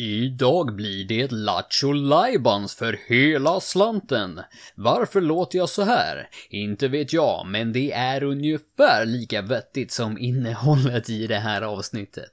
[0.00, 4.40] Idag blir det Lattjo Lajbans för hela slanten.
[4.74, 6.28] Varför låter jag så här?
[6.50, 12.32] Inte vet jag, men det är ungefär lika vettigt som innehållet i det här avsnittet.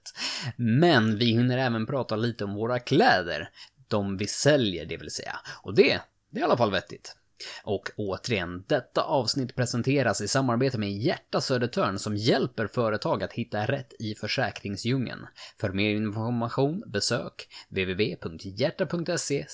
[0.58, 3.50] Men vi hinner även prata lite om våra kläder.
[3.88, 5.36] De vi säljer, det vill säga.
[5.64, 6.00] Och det,
[6.32, 7.16] det är i alla fall vettigt.
[7.64, 13.66] Och återigen, detta avsnitt presenteras i samarbete med Hjärta Södertörn som hjälper företag att hitta
[13.66, 15.28] rätt i försäkringsdjungeln.
[15.60, 19.46] För mer information besök www.hjärta.se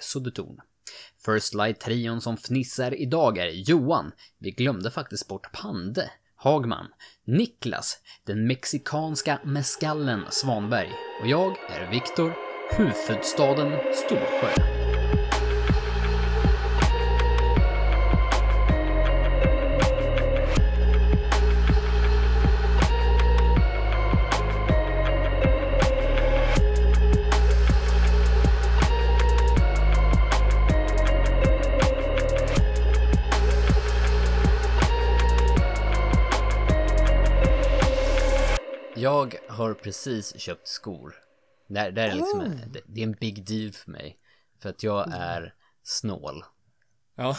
[0.00, 0.60] Södertorn.
[1.24, 6.86] First Light-trion som fnissar idag är Johan, vi glömde faktiskt bort Pande, Hagman,
[7.24, 10.90] Niklas, den mexikanska meskallen Svanberg
[11.22, 12.32] och jag är Viktor,
[12.70, 14.87] huvudstaden Storsjö.
[38.98, 41.14] Jag har precis köpt skor.
[41.68, 44.18] Det, det är liksom en, det, det är en big deal för mig.
[44.58, 46.44] För att jag är snål.
[47.14, 47.30] Ja.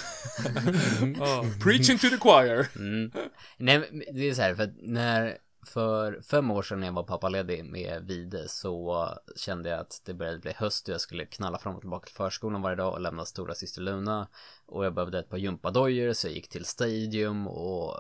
[1.20, 2.68] oh, preaching to the choir.
[2.76, 3.12] Mm.
[3.58, 7.04] Nej, det är så här, för att när, för fem år sedan när jag var
[7.04, 11.58] pappaledig med Vide så kände jag att det började bli höst och jag skulle knalla
[11.58, 14.28] fram och tillbaka till förskolan varje dag och lämna stora syster Luna.
[14.66, 18.00] Och jag behövde ett par gympadojor så jag gick till Stadium och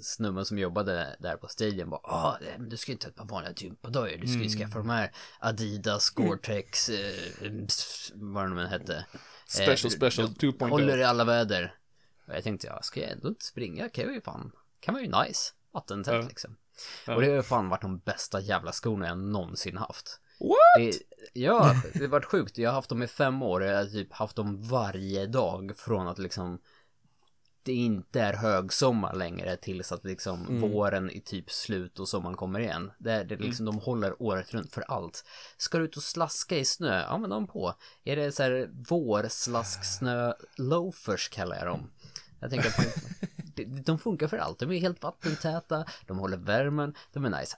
[0.00, 3.52] snubben som jobbade där på Stadium bara ah, du ska inte ha ett par vanliga
[3.56, 7.52] gympadojor, du ska ju skaffa de här Adidas, Gore-Tex, eh,
[8.14, 9.06] vad de än hette.
[9.46, 10.68] Special, special 2.0.
[10.68, 11.74] Håller i alla väder.
[12.26, 15.04] Och jag tänkte, ja, ska jag ändå inte springa kan jag ju fan, kan vara
[15.04, 15.52] ju nice.
[15.72, 16.28] Vattentätt ja.
[16.28, 16.56] liksom.
[17.06, 17.14] Ja.
[17.14, 20.20] Och det har ju fan varit de bästa jävla skorna jag någonsin haft.
[20.40, 20.58] What?
[20.76, 20.98] Det,
[21.32, 22.58] ja, det har varit sjukt.
[22.58, 23.62] Jag har haft dem i fem år.
[23.62, 26.58] Jag har typ haft dem varje dag från att liksom
[27.64, 30.60] det inte är högsommar längre tills att liksom mm.
[30.60, 32.90] våren är typ slut och sommaren kommer igen.
[32.98, 33.78] Det är, det är liksom, mm.
[33.78, 35.24] de håller året runt för allt.
[35.56, 37.02] Ska du ut och slaska i snö?
[37.02, 37.74] Ja men de på.
[38.04, 41.90] Är det så här vårslasksnö loafers kallar jag dem.
[42.40, 44.58] Jag tänker att de funkar för allt.
[44.58, 47.56] De är helt vattentäta, de håller värmen, de är nice.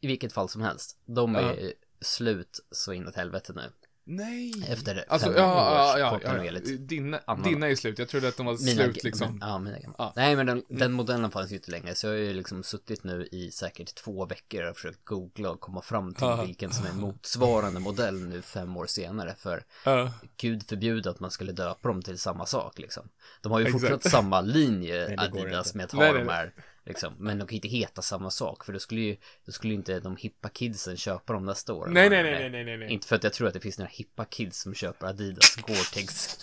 [0.00, 1.70] I vilket fall som helst, de är uh.
[2.00, 3.62] slut så inåt helvete nu.
[4.08, 4.52] Nej!
[4.68, 8.46] Efter alltså, fem ja, ja, ja, ja, Dina, dina är slut, jag trodde att de
[8.46, 9.38] var mina, slut liksom.
[9.40, 9.94] Ja, mina gamla.
[9.98, 10.12] Ja.
[10.16, 13.04] Nej, men den, den modellen fanns ju inte längre, så jag har ju liksom suttit
[13.04, 16.46] nu i säkert två veckor och försökt googla och komma fram till uh.
[16.46, 20.10] vilken som är motsvarande modell nu fem år senare, för uh.
[20.36, 23.08] gud förbjude att man skulle döpa dem till samma sak liksom.
[23.40, 26.52] De har ju fortsatt samma linje, Adidas, med att ha de här
[26.86, 27.14] Liksom.
[27.18, 29.16] Men de kan inte heta samma sak för då skulle ju
[29.46, 31.86] Då skulle inte de hippa kidsen köpa dem nästa år.
[31.86, 32.50] Nej nej nej.
[32.50, 34.74] nej nej nej Inte för att jag tror att det finns några hippa kids som
[34.74, 36.38] köper Adidas Gore-Tex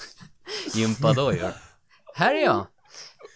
[0.76, 1.52] Gympadojor.
[2.16, 2.68] Här är jag!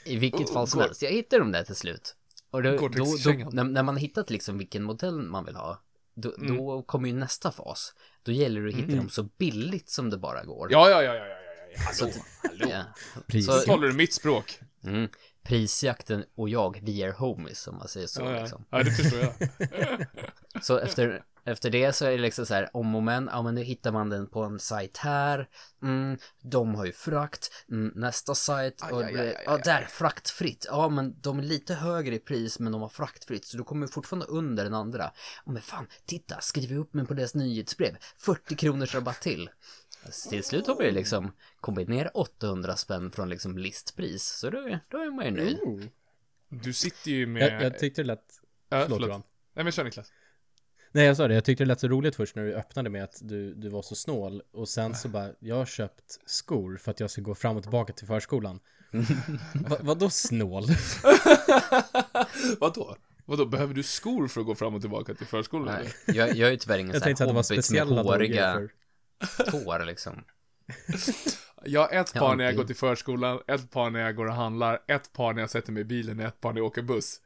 [0.06, 1.02] I vilket fall som helst.
[1.02, 2.16] Jag hittade dem där till slut.
[2.52, 6.36] Och då, då, då när, när, man hittat liksom vilken modell man vill ha då,
[6.36, 6.58] mm.
[6.58, 7.94] då kommer ju nästa fas.
[8.24, 8.98] Då gäller det att hitta mm.
[8.98, 10.72] dem så billigt som det bara går.
[10.72, 11.38] Ja ja ja ja ja ja
[11.78, 12.66] Hallå, så, hallå.
[12.70, 12.84] Ja.
[13.28, 13.46] Pris.
[13.46, 14.60] Så talar du mitt språk.
[14.84, 15.10] Mm
[15.48, 18.22] prisjakten och jag, vi är homies om man säger så.
[18.22, 18.42] Ja, ja.
[18.42, 18.66] Liksom.
[18.70, 19.34] ja det förstår jag.
[20.64, 23.56] så efter, efter det så är det liksom så här, om och men, ja men
[23.56, 25.48] nu hittar man den på en sajt här,
[25.84, 30.66] mm, de har ju frakt, mm, nästa sajt, och aj, aj, aj, ja där, fraktfritt,
[30.70, 33.88] ja men de är lite högre i pris men de har fraktfritt, så du kommer
[33.88, 35.12] fortfarande under den andra.
[35.46, 39.50] Oh, men fan, titta, skriv upp mig på deras nyhetsbrev, 40 kronors rabatt till.
[40.30, 44.24] Till slut har vi liksom kommit ner 800 spänn från liksom listpris.
[44.24, 45.90] Så då, då är man ju nöjd.
[46.50, 47.54] Du sitter ju med...
[47.54, 48.42] Jag, jag tyckte det lät...
[48.70, 49.26] Ja, förlåt, förlåt.
[49.54, 50.12] Nej men kör Niklas.
[50.92, 53.04] Nej jag sa det, jag tyckte det lät så roligt först när du öppnade med
[53.04, 56.92] att du, du var så snål och sen så bara, jag har köpt skor för
[56.92, 58.60] att jag ska gå fram och tillbaka till förskolan.
[59.54, 60.64] Va, vadå snål?
[62.60, 62.98] vadå?
[63.26, 65.76] Vadå, behöver du skor för att gå fram och tillbaka till förskolan?
[65.76, 68.54] Nej, jag, jag är ju tyvärr ingen sån här hobbit med håriga...
[68.54, 68.72] För
[69.52, 70.24] tår liksom.
[71.64, 74.34] Jag har ett par när jag går till förskolan, ett par när jag går och
[74.34, 77.22] handlar, ett par när jag sätter mig i bilen, ett par när jag åker buss.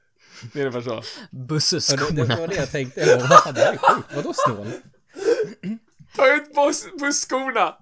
[0.53, 1.03] Det är ungefär så.
[1.31, 2.19] Busseskorna.
[2.19, 2.99] Ja, det, var det jag tänkte.
[2.99, 4.15] Jag bara, det här är sjukt.
[4.15, 4.67] Vadå snål?
[6.15, 7.77] Ta ut buss, busskorna!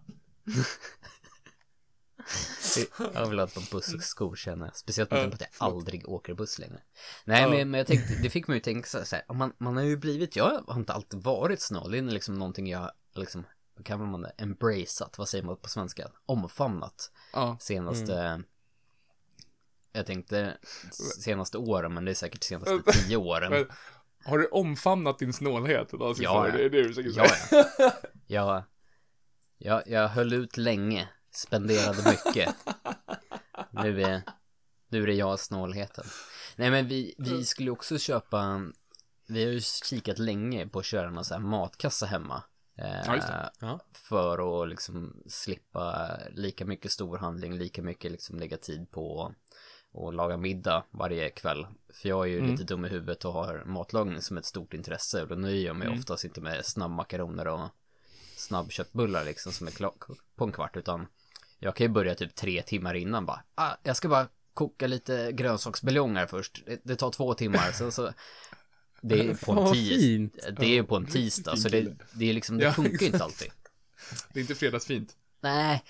[3.13, 4.75] Jag vill ha ett par busskor känner jag.
[4.75, 6.79] Speciellt med tanke på att jag aldrig åker buss längre.
[7.25, 9.83] Nej men, men jag tänkte, det fick mig ju tänka så här, man, man har
[9.83, 11.91] ju blivit, jag har inte alltid varit snål.
[11.91, 13.45] Det är liksom någonting jag liksom
[13.79, 17.57] vad kallar man det, embraceat, vad säger man på svenska, omfamnat ja.
[17.59, 18.43] senaste, mm.
[19.91, 20.57] jag tänkte
[21.19, 23.67] senaste åren, men det är säkert senaste tio åren.
[24.25, 26.57] Har du omfamnat din snålhet sista Ja, ja.
[26.57, 27.65] Det är det du försöker Ja, säga.
[28.27, 28.63] ja.
[29.57, 32.55] Jag, jag, jag höll ut länge, spenderade mycket.
[33.71, 34.21] Nu är,
[34.89, 36.05] nu är det jag snålheten.
[36.55, 38.61] Nej men vi, vi skulle också köpa,
[39.27, 42.43] vi har ju kikat länge på att köra någon här matkassa hemma.
[42.81, 43.49] Eh, Ja, det.
[43.59, 43.79] Ja.
[43.93, 49.33] För att liksom slippa lika mycket storhandling, lika mycket liksom lägga tid på
[49.91, 51.67] och laga middag varje kväll.
[51.93, 52.51] För jag är ju Mm.
[52.51, 55.75] lite dum i huvudet och har matlagning som ett stort intresse och då nöjer jag
[55.75, 55.99] mig Mm.
[55.99, 57.67] oftast inte med snabbmakaroner och
[58.35, 59.93] snabbköttbullar liksom som är klar
[60.35, 61.07] på en kvart utan
[61.59, 65.31] jag kan ju börja typ tre timmar innan bara, ah, jag ska bara koka lite
[65.31, 66.63] grönsaksbuljonger först.
[66.65, 68.13] Det, det tar två timmar, sen så
[69.07, 72.57] det är på en tis, det är på en tisdag, så det, det är liksom,
[72.57, 73.51] det Ja, funkar inte alltid.
[74.33, 75.15] Det är inte fredagsfint.
[75.41, 75.83] Nej,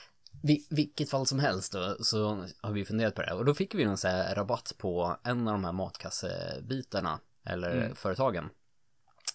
[0.43, 3.33] vi, vilket fall som helst då, så har vi funderat på det.
[3.33, 7.71] Och då fick vi någon så här rabatt på en av de här matkassebitarna, eller
[7.71, 7.95] Mm.
[7.95, 8.49] företagen,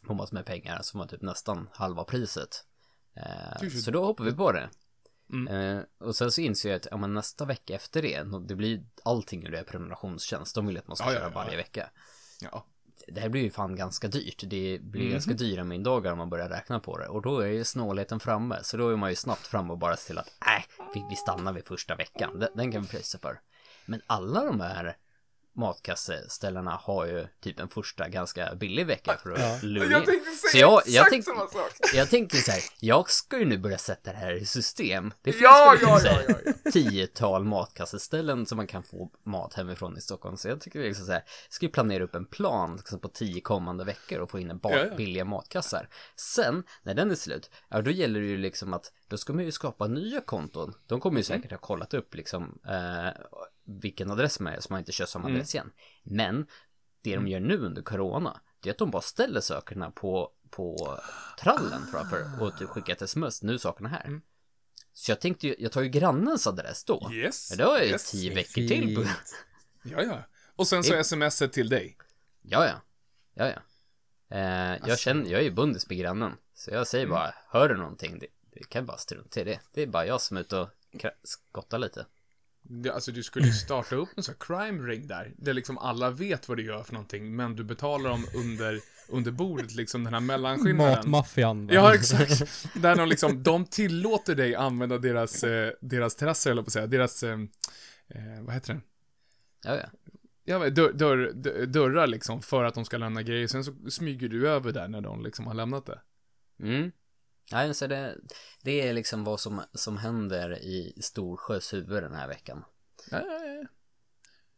[0.07, 2.65] på massor med pengar, som var typ nästan halva priset.
[3.17, 4.71] Eh, så då hoppade vi på det.
[5.33, 5.49] Mm.
[5.77, 8.85] Eh, och sen så inser jag att ja, men nästa vecka efter det, det blir
[9.03, 10.55] allting ur det är prenumerationstjänst.
[10.55, 11.91] De vill att man ska Ja, köra ja, varje vecka.
[12.41, 12.67] Ja.
[13.09, 14.45] Det här blir ju fan ganska dyrt.
[14.47, 15.11] Det blir Mhm.
[15.13, 17.09] ganska dyra middagar om man börjar räkna på det.
[17.09, 18.59] Och då är ju snålheten framme.
[18.63, 20.65] Så då är man ju snabbt fram och bara se till att äh,
[20.95, 22.39] vi, vi stannar vid första veckan.
[22.39, 23.41] Den, den kan vi prisa för.
[23.87, 24.97] Men alla de här
[25.55, 29.59] matkasseställena har ju typ en första ganska billig vecka för att Ja.
[29.63, 30.07] lura Jag in.
[30.07, 31.71] tänkte Så säga jag, exakt jag, tänkte, samma sak.
[31.95, 35.13] jag tänkte så här, jag ska ju nu börja sätta det här i system.
[35.23, 36.35] Det finns Ja, ja, så här ja,
[36.65, 40.37] ja, tiotal matkasseställen som man kan få mat hemifrån i Stockholm.
[40.37, 43.09] Så jag tycker vi liksom så här, ska ju planera upp en plan liksom på
[43.09, 44.95] tio kommande veckor och få in en Ja, ja.
[44.97, 45.89] billiga matkassar.
[46.17, 49.45] Sen, när den är slut, ja då gäller det ju liksom att då ska man
[49.45, 50.75] ju skapa nya konton.
[50.87, 51.43] De kommer ju Mm.
[51.43, 53.09] säkert ha kollat upp liksom eh,
[53.65, 55.37] vilken adress man är så man inte kör samma Mm.
[55.37, 55.73] adress igen.
[56.03, 56.47] Men
[57.03, 60.99] det de gör nu under corona, det är att de bara ställer sakerna på, på
[61.41, 64.05] trallen framför och typ skickar ett sms, nu är sakerna här.
[64.05, 64.23] Mm.
[64.93, 67.11] Så jag tänkte ju, jag tar ju grannens adress då.
[67.13, 67.51] Yes.
[67.51, 68.11] Men då har jag ju yes.
[68.11, 69.45] tio veckor till på Fint.
[69.83, 70.23] Ja, ja.
[70.57, 71.97] Och sen så smset till dig.
[72.43, 72.75] Ja, ja.
[73.35, 73.59] Ja, ja.
[74.37, 74.41] Eh,
[74.71, 74.97] jag Alltså.
[74.97, 76.33] känner, jag är ju bundis med grannen.
[76.55, 77.15] Så jag säger Mm.
[77.15, 78.19] bara, hör du någonting?
[78.19, 79.61] Det, det kan bara strunta i det.
[79.73, 80.69] Det är bara jag som är ute och
[81.23, 82.07] skottar lite.
[82.67, 85.33] Det, alltså du skulle ju starta upp en sån här crime ring där.
[85.37, 87.37] Där liksom alla vet vad du gör för någonting.
[87.37, 90.95] Men du betalar dem under, under bordet liksom den här mellanskillnaden.
[90.97, 91.69] Matmaffian.
[91.73, 92.67] Ja, exakt.
[92.75, 96.87] Där de liksom, de tillåter dig använda deras, eh, deras terrasser, eller på att säga,
[96.87, 97.39] deras, eh,
[98.09, 98.81] eh, vad heter det?
[99.65, 99.89] Ja, ja.
[100.47, 103.47] Ja, dörr, dörr, dörrar liksom, för att de ska lämna grejer.
[103.47, 106.01] Sen så smyger du över där när de liksom har lämnat det.
[106.63, 106.93] Mm.
[107.53, 108.17] Nej, så det,
[108.63, 112.65] det är liksom vad som, som händer i Storsjös huvud den här veckan.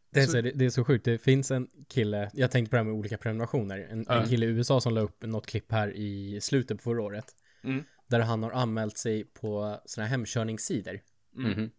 [0.09, 1.05] Det är, Så- det, är så sjukt.
[1.05, 3.79] Det finns en kille, jag tänkte på det här med olika prenumerationer.
[3.91, 4.21] En, Ja.
[4.21, 7.25] en kille i USA som la upp något klipp här i slutet på förra året.
[7.63, 7.83] Mm.
[8.07, 10.99] Där han har anmält sig på sådana här hemkörningssidor.
[11.37, 11.69] Mm.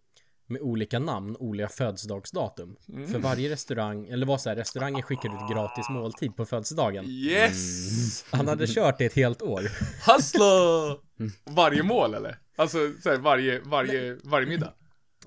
[0.51, 2.77] Med olika namn, olika födelsedagsdatum.
[2.89, 3.09] Mm.
[3.13, 7.05] För varje restaurang, eller vad så här, restauranger skickar ut gratis måltid på födelsedagen.
[7.09, 8.25] Yes!
[8.31, 9.63] Han hade kört det ett helt år.
[10.13, 10.97] Hustler!
[11.55, 12.39] Varje mål eller?
[12.57, 14.73] Alltså, så här, varje, varje, varje middag?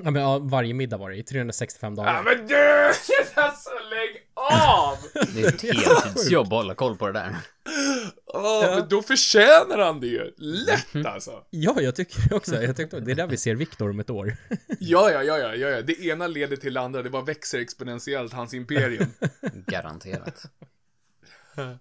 [0.04, 2.14] Ja, men, ja, varje middag var det i 365 dagar.
[2.14, 2.92] Ja men du!
[3.42, 4.98] Alltså lägg av!
[5.34, 7.36] Det är ett heltidsjobb att hålla koll på det där.
[8.34, 10.34] Åh, men då förtjänar han det ju.
[10.38, 11.44] Lätt alltså.
[11.50, 12.56] Ja, jag tycker också.
[12.64, 14.36] Jag tänkte, det är där vi ser Viktor om ett år.
[14.80, 15.82] Ja, ja, ja, ja, ja, ja.
[15.82, 17.02] Det ena leder till det andra.
[17.04, 19.10] Det bara växer exponentiellt, hans imperium.
[19.68, 20.44] Garanterat.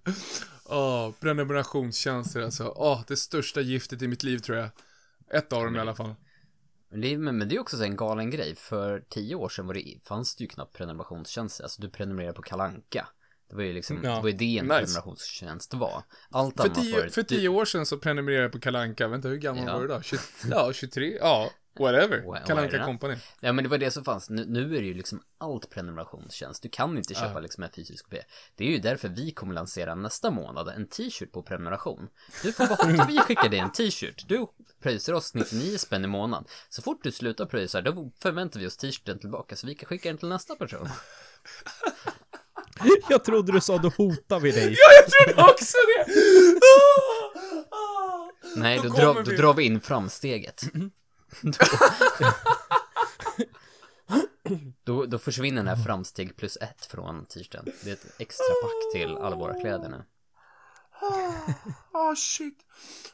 [0.65, 2.73] Åh, prenumerationstjänster alltså.
[2.77, 4.69] Åh, det största giftet i mitt liv tror jag.
[5.35, 6.15] Ett av dem i alla fall.
[6.91, 8.55] Men det, är- men men det är också så en galen grej.
[8.57, 11.65] För tio år sedan var det, fanns det ju knappt prenumerationstjänster.
[11.65, 13.09] Alltså du prenumererade på Kalanka.
[13.51, 14.15] Det var ju liksom, Ja.
[14.15, 14.79] det var ju det en Nice.
[14.81, 16.03] prenumerationstjänst var.
[16.31, 19.09] Allt För annat var tio, det- för tio år sedan så prenumererade jag på Kalanka.
[19.09, 19.75] Vänta, hur gammal Ja.
[19.75, 20.03] var du då?
[20.03, 20.19] 20,
[20.51, 21.17] ja, 23?
[21.21, 22.19] Ja, whatever.
[22.23, 22.85] Wha- Kalanka.
[22.85, 23.17] Company.
[23.41, 24.31] Ja men det var det som fanns.
[24.31, 26.63] Nu, nu är det ju liksom allt prenumerationstjänst.
[26.63, 27.41] Du kan inte köpa Ja.
[27.41, 28.23] liksom en fysisk kopia.
[28.57, 32.09] Det är ju därför vi kommer lansera nästa månad en t-shirt på prenumeration.
[32.43, 34.25] Du får bara vi skickar dig en t-shirt.
[34.29, 34.47] Du
[34.83, 36.45] pröjsar oss 99 spänn i månaden.
[36.69, 40.09] Så fort du slutar pröjsa, då förväntar vi oss t-shirten tillbaka så vi kan skicka
[40.09, 40.89] den till nästa person.
[43.09, 44.65] Jag trodde du sa då hotar vi dig.
[44.79, 46.13] Ja, jag trodde också det!
[47.71, 48.31] Ah.
[48.57, 49.37] Nej, Då då, drar, då vi.
[49.37, 50.63] drar vi in framsteget.
[51.43, 51.53] Då,
[54.85, 57.65] då, då försvinner den här framsteg plus ett från t-shirten.
[57.85, 60.03] Det är ett extra pack till alla våra kläder nu.
[61.93, 62.59] Ah, shit.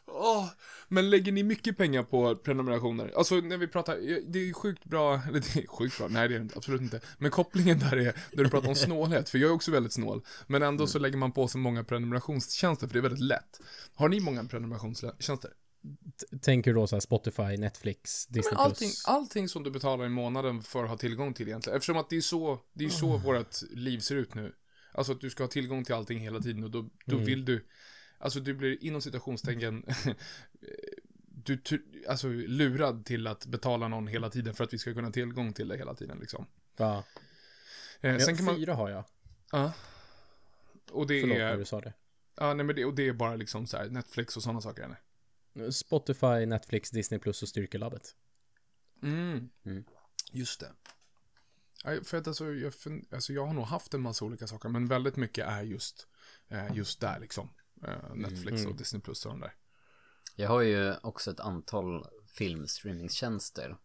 [0.06, 0.48] Åh.
[0.88, 3.12] Men lägger ni mycket pengar på prenumerationer?
[3.16, 3.96] Alltså när vi pratar,
[4.32, 7.00] det är sjukt bra, eller det är sjukt bra, nej det är det absolut inte.
[7.18, 10.22] Men kopplingen där är, när du pratar om snålhet, för jag är också väldigt snål.
[10.46, 13.60] Men ändå så lägger man på så många prenumerationstjänster, för det är väldigt lätt.
[13.94, 15.50] Har ni många prenumerationstjänster?
[16.30, 18.54] T- Tänker du då så här Spotify, Netflix, Disney+.
[18.54, 21.76] Men allting, allting som du betalar i månaden för att ha tillgång till egentligen.
[21.76, 24.52] Eftersom att det är så, det är så vårt liv ser ut nu.
[24.96, 27.66] Alltså att du ska ha tillgång till allting hela tiden och då, då vill du,
[28.18, 29.84] alltså du blir inom citationstecken,
[31.44, 35.06] du, tu- alltså lurad till att betala någon hela tiden för att vi ska kunna
[35.06, 36.46] ha tillgång till det hela tiden liksom.
[36.76, 37.04] Ja.
[38.00, 39.04] Eh, sen kan man, Fyra har jag.
[39.52, 39.72] ja.
[40.90, 41.92] Och det Förlåt när är, du sa det.
[42.36, 44.82] ja nej men det, och det är bara liksom så här Netflix och sådana saker
[44.82, 45.70] eller?
[45.70, 48.16] Spotify, Netflix, Disney Plus och Styrkelabbet.
[49.02, 49.48] Mm.
[49.64, 49.84] Mm.
[50.32, 50.72] Just det.
[52.04, 52.72] För att alltså jag,
[53.12, 56.06] alltså jag har nog haft en massa olika saker, men väldigt mycket är just,
[56.48, 57.48] eh, just där liksom.
[57.86, 58.70] Eh, Netflix Mm.
[58.72, 59.54] och Disney Plus och de där.
[60.36, 62.06] Jag har ju också ett antal
[62.80, 63.76] filmstreamingtjänster.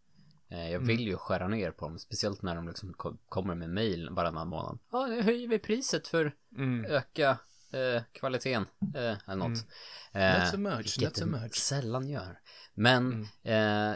[0.50, 3.70] Eh, Jag vill ju skära ner på dem, speciellt när de liksom ko- kommer med
[3.70, 4.80] mail varannan månad.
[4.92, 6.86] Ja, nu höjer vi priset för Mm.
[6.86, 7.38] öka
[7.72, 8.66] eh, kvaliteten
[8.96, 9.50] eh, eller något.
[9.50, 9.66] Not
[10.14, 11.56] Eh, so much, vilket not so much.
[11.56, 12.40] sällan gör.
[12.74, 13.92] Men eh,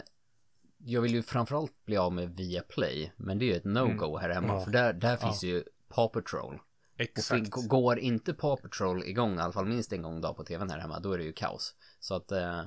[0.87, 4.29] jag vill ju framförallt bli av med Viaplay, men det är ju ett no-go här
[4.29, 4.63] hemma, Ja.
[4.63, 6.55] för där, där finns ju Paw Patrol.
[6.55, 7.29] Och Exakt.
[7.55, 10.69] fin- går inte Paw Patrol igång, i alla fall minst en gång dag på tvn
[10.69, 11.75] här hemma, då är det ju kaos.
[11.99, 12.63] Så att eh,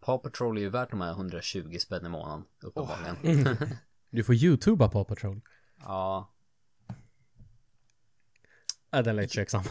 [0.00, 3.56] Paw Patrol är ju värt de här 120 spänn i månaden, uppenbarligen.
[4.12, 5.40] Du får YouTuba på Patrol.
[5.78, 6.32] ja,
[8.90, 9.62] Ja, den lät tveksam.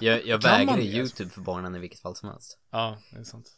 [0.00, 0.78] jag, jag vägrar?
[0.78, 2.58] YouTube för barnen i vilket fall som helst.
[2.70, 3.52] Ja, det är sant.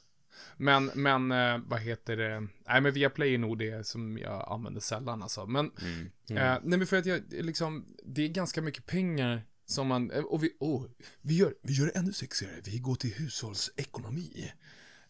[0.57, 2.41] Men, men, eh, vad heter det?
[2.69, 5.47] Nej, men Viaplay är nog det som jag använder sällan alltså.
[5.47, 6.07] Men, Mm.
[6.29, 10.23] eh, nej men för att jag, liksom, det är ganska mycket pengar som man, eh,
[10.25, 10.87] och vi, oh,
[11.21, 12.55] vi gör, vi gör det ännu sexigare.
[12.65, 14.53] Vi går till hushållsekonomi.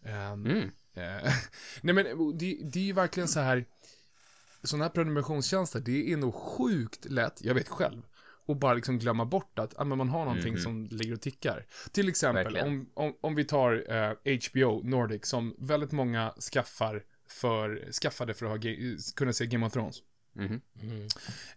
[0.05, 0.71] Ehm, Mm.
[0.95, 1.33] Eh,
[1.83, 2.05] nej men
[2.39, 3.65] det, det är ju verkligen så här.
[4.65, 8.03] Sådana här prenumerationstjänster, det är nog sjukt lätt, jag vet själv,
[8.47, 11.67] och bara liksom glömma bort att ja, men man har någonting som ligger och tickar.
[11.93, 17.93] Till exempel, om, om, om vi tar eh, HBO Nordic, som väldigt många skaffar för,
[18.03, 19.97] skaffade för att ha, ge- kunna se Game of Thrones.
[20.35, 20.61] Mhm.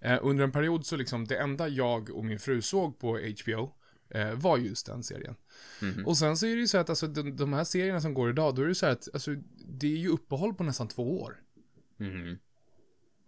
[0.01, 3.73] Eh, under en period så liksom, det enda jag och min fru såg på HBO
[4.09, 5.35] eh, var just den serien.
[5.81, 6.05] Mhm.
[6.05, 8.29] Och sen så är det ju så att alltså, de, de här serierna som går
[8.29, 9.31] idag, då är det så att alltså,
[9.67, 11.41] det är ju uppehåll på nästan två år.
[11.97, 12.37] Mhm.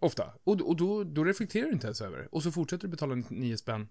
[0.00, 0.32] Ofta.
[0.44, 2.26] Och, och då, då reflekterar du inte ens över det.
[2.26, 3.88] Och så fortsätter du betala 9 spänn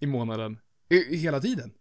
[0.00, 0.58] i månaden.
[0.88, 1.72] I, hela tiden.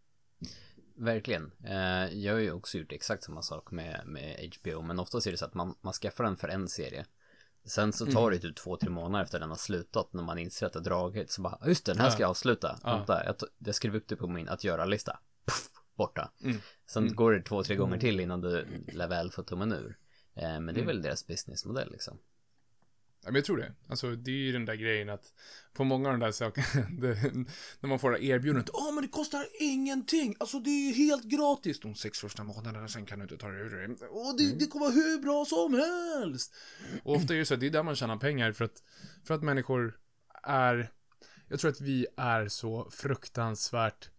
[0.96, 1.52] Verkligen.
[1.64, 5.32] Eh, jag har ju också gjort exakt samma sak med, med HBO, men oftast är
[5.32, 7.06] det så att man, man skaffar den för en serie.
[7.66, 10.66] Sen så tar det typ två, tre månader efter den har slutat när man inser
[10.66, 11.32] att det dragit.
[11.32, 12.80] Så bara, "Ah, just det, den här ska jag avsluta.
[12.84, 12.98] Ja.
[12.98, 15.20] Vänta, jag, jag skrev upp det på min att göra-lista.
[15.96, 16.32] Borta.
[16.44, 16.58] Mm.
[16.92, 19.98] Sen går det två, tre gånger till innan du lär väl få tummen ur.
[20.36, 22.18] Eh, men det är väl deras businessmodell liksom.
[23.22, 23.74] Ja, men jag tror det.
[23.88, 25.34] Alltså, det är ju den där grejen att
[25.74, 27.34] på många av de där sakerna, det,
[27.80, 31.80] när man får det erbjudandet, åh men det kostar ingenting, alltså det är helt gratis
[31.80, 34.06] de sex första månaderna, sen kan du inte ta det ur det.
[34.08, 36.56] Och det, det kommer vara hur bra som helst.
[37.04, 38.84] Och ofta är det så att det är där man tjänar pengar för att,
[39.24, 40.00] för att människor
[40.44, 40.92] är,
[41.48, 44.10] jag tror att vi är så fruktansvärt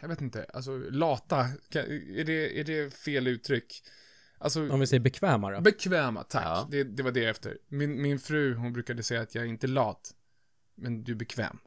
[0.00, 1.38] jag vet inte, alltså lata,
[1.70, 3.82] är det, är det fel uttryck?
[4.38, 5.60] Alltså, Om vi säger bekvämare.
[5.60, 6.44] Bekväma, tack.
[6.44, 6.68] Ja.
[6.70, 7.58] Det, det var det efter.
[7.68, 10.14] Min, min fru, hon brukade säga att jag är inte lat,
[10.74, 11.58] men du är bekväm.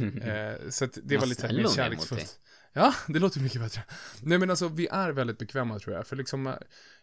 [0.22, 2.40] eh, så att det var lite mer kärleksfullt.
[2.72, 3.82] Ja, det låter mycket bättre.
[4.22, 6.06] Nej men alltså, vi är väldigt bekväma tror jag.
[6.06, 6.54] För liksom, eh,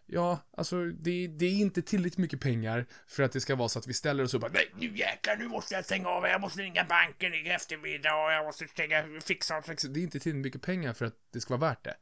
[0.06, 3.80] ja, alltså det, det är inte tillräckligt mycket pengar för att det ska vara så
[3.80, 6.26] att vi ställer oss upp och bara, nej nu jäklar, nu måste jag stänga av,
[6.26, 9.88] jag måste ringa banken i eftermiddag och jag måste stänga, fixa, fixa.
[9.88, 11.96] Det är inte tillräckligt mycket pengar för att det ska vara värt det.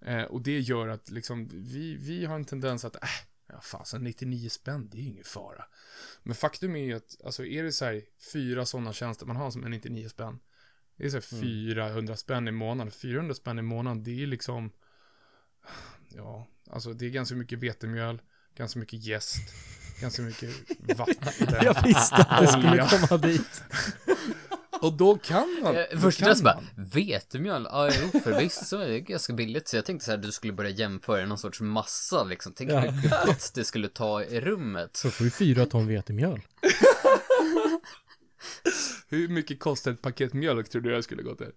[0.00, 3.08] Eh, och det gör att liksom, vi, vi har en tendens att, äh,
[3.48, 5.64] ja fasen 99 spänn, det är ju ingen fara.
[6.22, 9.50] Men faktum är ju att, alltså är det så här fyra sådana tjänster man har
[9.50, 10.38] som är 99 spänn,
[10.96, 12.90] det är så här 400 spänn i månaden.
[12.90, 14.70] 400 spänn i månaden, det är liksom,
[16.08, 18.22] ja, alltså det är ganska mycket vetemjöl,
[18.56, 19.54] ganska mycket jäst,
[20.00, 20.50] ganska mycket
[20.96, 21.48] vatten.
[21.62, 23.62] Jag visste att det skulle komma dit.
[24.86, 25.76] Och då kan man.
[25.76, 27.66] Eh, då Först kan jag så bara, vetemjöl?
[27.70, 29.68] Ja, jo, förvisso är det ganska billigt.
[29.68, 32.52] Så jag tänkte så här, du skulle börja jämföra någon sorts massa liksom.
[32.56, 32.92] Tänk hur Ja.
[32.92, 34.96] mycket plats det skulle ta i rummet.
[34.96, 36.40] Så får vi fyra ton vetemjöl.
[39.08, 41.50] Hur mycket kostar ett paket mjölk tror du jag skulle gå till?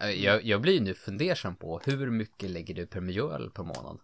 [0.00, 3.98] Eh, Jag, jag blir nu fundersam på, hur mycket lägger du per mjöl per månad?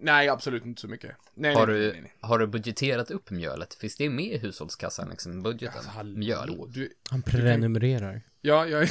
[0.00, 1.16] Nej, absolut inte så mycket.
[1.34, 2.14] Nej, Har nej, du, nej, nej.
[2.20, 3.74] har du budgeterat upp mjölet?
[3.74, 5.76] Finns det med i hushållskassan, liksom, budgeten?
[5.76, 6.72] Alltså, hallå, Mjöl?
[6.72, 8.22] Du, Han prenumererar.
[8.40, 8.88] ja, jag...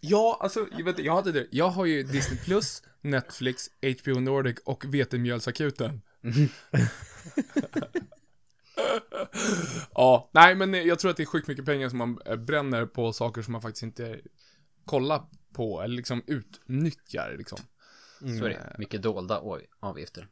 [0.00, 1.46] Ja, alltså, jag, vet, jag, hade det.
[1.50, 3.66] jag har ju Disney Plus, Netflix,
[4.02, 6.02] HBO Nordic och Vetemjölsakuten.
[9.94, 13.12] ja, nej men jag tror att det är sjukt mycket pengar som man bränner på
[13.12, 14.20] saker som man faktiskt inte
[14.84, 17.58] kollar på eller liksom utnyttjar liksom.
[18.18, 18.76] Så är det.
[18.78, 19.42] Mycket dolda
[19.80, 20.28] avgifter.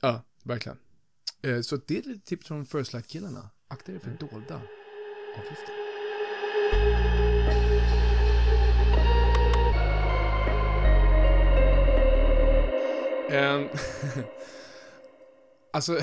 [0.00, 0.78] Ja, verkligen.
[1.42, 3.50] Eh, Så det är ett tips från First Light-killarna.
[3.68, 4.60] Akta er för dolda
[5.38, 5.74] avgifter.
[13.30, 13.68] Ehm,
[15.72, 15.98] alltså,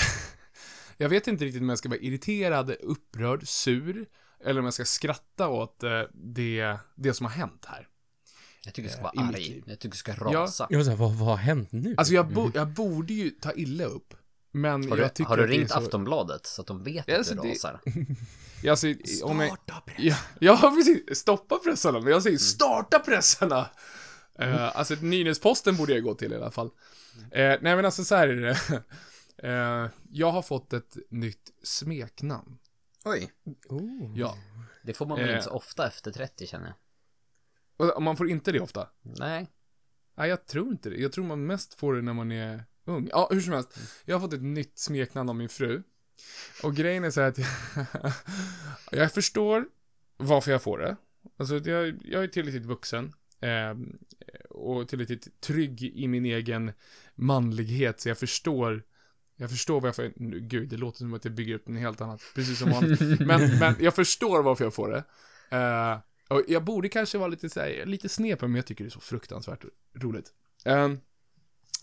[0.98, 4.06] jag vet inte riktigt om jag ska vara irriterad, upprörd, sur,
[4.46, 7.88] eller om jag ska skratta åt eh, det, det som har hänt här.
[8.66, 9.64] Jag tycker du ska Eh, vara arg.
[9.66, 10.26] Jag tycker du ska Ja.
[10.34, 10.68] rasa.
[10.70, 11.96] Jag var såhär, vad, vad har hänt nu?
[11.98, 14.14] Alltså, jag, bo, jag borde ju ta illa upp,
[14.52, 15.78] men Har du, jag tycker har du ringt så...
[15.78, 17.82] Aftonbladet så att de vet Ja, att alltså, du det- rasar?
[18.70, 18.88] Alltså,
[19.24, 19.58] om jag,
[19.98, 21.18] ja, ja, precis.
[21.20, 22.00] Stoppa pressarna.
[22.00, 23.70] Men jag säger starta pressarna!
[24.40, 26.70] Eh, alltså, Nynäsposten borde jag gå till i alla fall.
[27.32, 28.84] Eh, nej, men alltså så här är det.
[29.44, 32.58] Eh, jag har fått ett nytt smeknamn.
[33.06, 33.32] Oj.
[33.70, 34.14] Oh.
[34.20, 34.38] Ja.
[34.84, 35.34] Det får man väl Eh.
[35.36, 36.76] inte så ofta efter 30 känner jag.
[37.88, 38.90] Och och man får inte det ofta.
[39.02, 39.48] Nej.
[40.16, 40.96] Nej, jag tror inte det.
[40.98, 43.08] Jag tror man mest får det när man är ung.
[43.12, 43.80] Ja, hur som helst.
[44.06, 45.84] Jag har fått ett nytt smeknamn av min fru.
[46.64, 47.48] Och grejen är så här att jag,
[48.92, 49.66] jag förstår
[50.18, 50.96] varför jag får det.
[51.38, 53.14] Alltså, jag, jag är tillräckligt vuxen.
[53.42, 53.76] Eh,
[54.50, 56.72] och tillräckligt trygg i min egen
[57.16, 58.84] manlighet, så jag förstår
[59.40, 60.14] jag förstår varför jag,
[60.50, 63.00] gud, det låter som att jag bygger upp en helt annat, precis som vanligt.
[63.20, 65.04] Men, men jag förstår varför jag får det.
[65.58, 68.84] Eh, och jag borde kanske vara lite, så här, lite sned på men jag tycker
[68.84, 70.34] det är så fruktansvärt roligt.
[70.66, 70.90] Eh,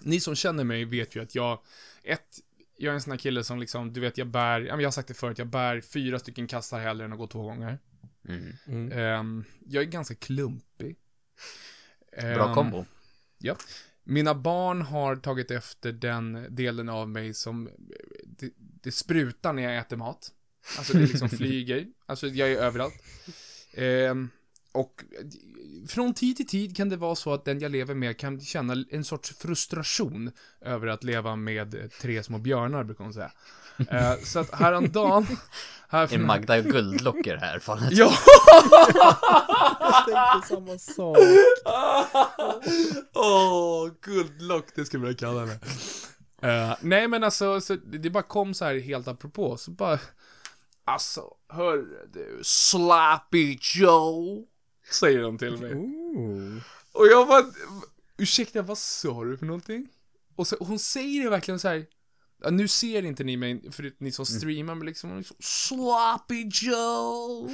[0.02, 1.60] ni som känner mig vet ju att jag,
[2.02, 2.40] ett,
[2.76, 4.90] jag är en sån här kille som liksom, du vet, jag bär, ja, jag har
[4.90, 7.78] sagt det förut, jag bär fyra stycken kassar hellre än att gå två gånger.
[8.28, 8.52] Mm.
[8.66, 8.92] Mm.
[8.92, 10.96] Ehm, jag är ganska klumpig.
[12.16, 12.84] Bra Ehm, kombo.
[14.08, 17.70] Mina barn har tagit efter den delen av mig som,
[18.24, 20.32] det, det sprutar när jag äter mat.
[20.78, 21.86] Alltså det liksom flyger.
[22.06, 23.02] Alltså jag är överallt.
[23.74, 24.30] Ehm,
[24.72, 25.04] och
[25.88, 28.84] från tid till tid kan det vara så att den jag lever med kan känna
[28.90, 33.32] en sorts frustration över att leva med tre små björnar, brukar hon säga.
[33.90, 35.26] Ehm, så att häromdagen...
[35.88, 36.56] Här Är Magda
[37.34, 37.92] det här fallet?
[37.92, 38.12] Ja!
[39.80, 41.16] Jag tänkte samma sak.
[43.14, 45.58] Åh, guldlock, det ska börja kalla henne.
[46.42, 49.98] Eh, nej men alltså, så det bara kom så här helt apropå, så bara...
[50.84, 54.44] Alltså, hörru du, Slappy Joe,
[54.92, 55.74] säger de till mig.
[55.74, 56.56] Oh.
[56.92, 57.44] Och jag bara,
[58.16, 59.88] ursäkta, vad sa du för någonting?
[60.36, 61.86] Och, så, och hon säger det verkligen så här.
[62.42, 67.50] Ja, nu ser inte ni mig, för ni som streamar, men liksom, liksom Slappy Joe.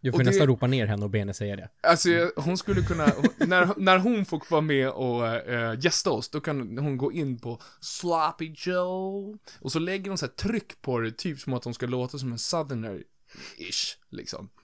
[0.00, 1.68] Jag Och får det- nästan ropa ner henne och be henne säga det.
[1.82, 6.28] Alltså, jag- hon skulle kunna, när, när hon får vara med och äh, gästa oss,
[6.28, 10.82] då kan hon gå in på Sloppy Joe, och så lägger hon så här tryck
[10.82, 14.48] på det, typ som att hon ska låta som en southerner-ish, liksom.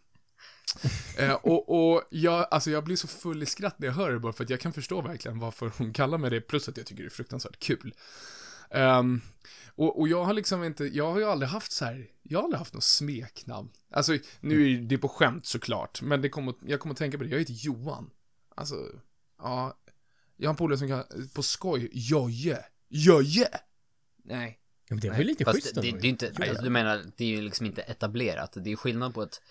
[1.19, 4.19] Eh, och, och jag, alltså jag blir så full i skratt när jag hör det
[4.19, 6.87] bara för att jag kan förstå verkligen varför hon kallar mig det, plus att jag
[6.87, 7.95] tycker det är fruktansvärt kul.
[8.73, 9.21] Ehm,
[9.75, 12.45] och, och jag har liksom inte, jag har ju aldrig haft så här, jag har
[12.45, 13.69] aldrig haft något smeknamn.
[13.91, 17.19] Alltså, nu är det på skämt såklart, men det kom, att- jag kommer att tänka
[17.19, 18.11] på det, jag heter Johan.
[18.55, 18.75] Alltså,
[19.39, 19.79] ja,
[20.37, 21.05] jag har en polare som kan,
[21.35, 22.65] på skoj, Joje.
[22.89, 23.49] Joje!
[24.25, 24.59] Nej.
[24.89, 27.03] Ja, men det var ju lite Fast schysst det, det är inte, alltså, du menar,
[27.17, 28.57] det är ju liksom inte etablerat.
[28.65, 29.43] Det är skillnad på ett,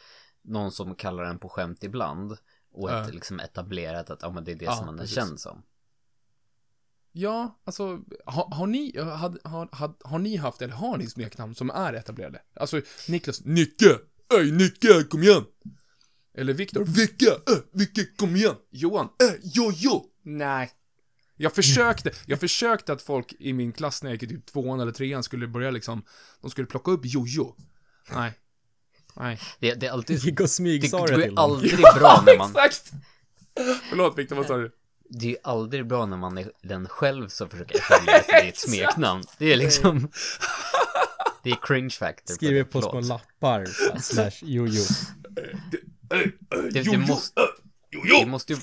[0.44, 2.32] någon som kallar en på skämt ibland
[2.72, 3.14] och ett Ja.
[3.14, 5.16] liksom etablerat att, ja men det är det Ja, som man är precis.
[5.16, 5.64] känd som.
[7.14, 11.56] Ja, alltså, har, har ni, har, har, har, har ni haft, eller har ni smeknamn
[11.56, 12.42] som är etablerade?
[12.56, 13.98] Alltså, Niklas, Nicke!
[14.34, 15.46] Öj, Nicke, kom igen!
[16.38, 18.56] Eller Viktor, Vicke, äh, Vicke, kom igen!
[18.70, 20.06] Johan, äh, Jojo!
[20.24, 20.72] Nej.
[21.38, 24.80] Jag försökte, jag försökte att folk i min klass när jag gick i typ tvåan
[24.80, 26.04] eller trean skulle börja liksom,
[26.42, 27.56] de skulle plocka upp Jojo.
[28.12, 28.34] Nej.
[29.16, 29.40] Nej.
[29.60, 32.24] Det, det är alltid, Gick och det, smygsa det det går till ju aldrig bra
[32.26, 32.92] när man, Exakt!
[33.90, 34.72] Förlåt Viktor, vad sa du?
[35.14, 37.76] Det är ju aldrig bra när man är den själv som försöker
[38.44, 39.24] i ett smeknamn.
[39.38, 40.12] Det är liksom,
[41.44, 42.34] det är cringe factor.
[42.34, 42.92] Skriver på Förlåt.
[42.92, 43.66] små lappar,
[44.00, 44.84] slash jojo.
[46.72, 47.42] Det, det måste,
[47.92, 48.20] Jojo!
[48.20, 48.60] det måste ju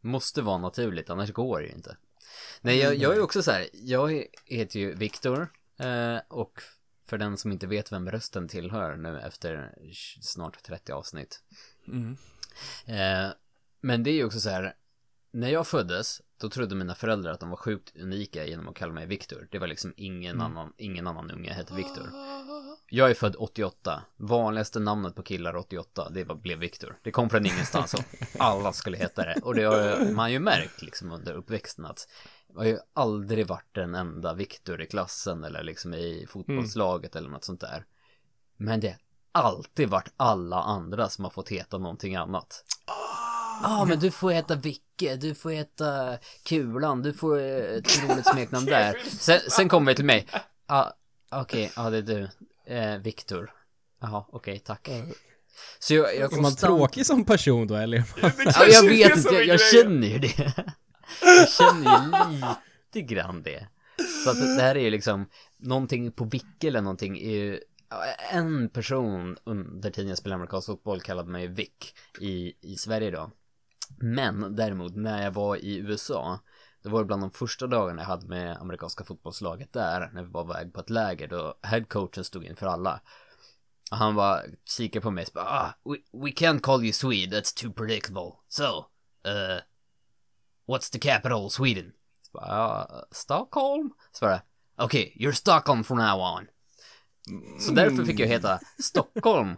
[0.00, 1.96] måste vara naturligt, annars går det ju inte.
[2.60, 6.62] Nej, jag, jag är också så här, jag heter ju Viktor eh, och
[7.06, 9.74] för den som inte vet vem rösten tillhör nu efter
[10.22, 11.42] snart 30 avsnitt.
[11.88, 12.16] Mm.
[12.86, 13.32] Eh,
[13.80, 14.74] men det är ju också så här,
[15.30, 18.92] när jag föddes, då trodde mina föräldrar att de var sjukt unika genom att kalla
[18.92, 19.48] mig Viktor.
[19.50, 22.10] Det var liksom ingen, annan, ingen annan unge hette Viktor.
[22.90, 24.02] Jag är född 88.
[24.16, 26.98] Vanligaste namnet på killar 88, det var, blev Viktor.
[27.02, 28.04] Det kom från ingenstans och
[28.38, 29.40] alla skulle heta det.
[29.42, 32.08] Och det har man ju märkt liksom under uppväxten att
[32.48, 37.28] det har ju aldrig varit en enda Viktor i klassen eller liksom i fotbollslaget eller
[37.28, 37.84] något sånt där.
[38.56, 38.96] Men det
[39.32, 42.64] har alltid varit alla andra som har fått heta någonting annat.
[43.62, 48.02] Ja, ah, men du får heta Vicke, du får heta Kulan, du får eh, ett
[48.04, 48.98] roligt smeknamn där.
[49.10, 50.26] Sen, sen kommer vi till mig.
[50.32, 50.92] Ja, ah,
[51.40, 52.28] okej, okay, ja ah, det är du.
[52.74, 53.50] Eh, Viktor.
[54.00, 54.88] Jaha, okej, okay, tack.
[55.78, 56.62] Så jag, jag konstant...
[56.62, 58.04] Är man tråkig som person då, eller?
[58.22, 60.54] ja, jag vet inte, jag, jag känner ju det.
[61.22, 62.40] Jag känner ju
[62.94, 63.68] lite grann det.
[64.24, 67.60] Så att det här är ju liksom, någonting på Vicke eller någonting är ju
[68.32, 73.30] en person under tiden jag spelade amerikansk fotboll kallade mig Vic i, i Sverige då.
[73.96, 76.40] Men däremot när jag var i USA
[76.82, 80.44] det var bland de första dagarna jag hade med amerikanska fotbollslaget där när vi var
[80.44, 83.00] väg på ett läger då headcoachen stod inför alla.
[83.90, 87.62] Han var kikade på mig och bara, ah, we, we can't call you Swede, that's
[87.62, 88.32] too predictable.
[88.48, 88.64] So,
[89.26, 89.60] uh,
[90.66, 91.92] what's the capital of Sweden?
[92.22, 93.90] Så bara, uh, Stockholm?
[94.12, 94.42] Svarade
[94.76, 96.46] Okej, okay, you're Stockholm from now on.
[97.60, 99.56] Så därför fick jag heta Stockholm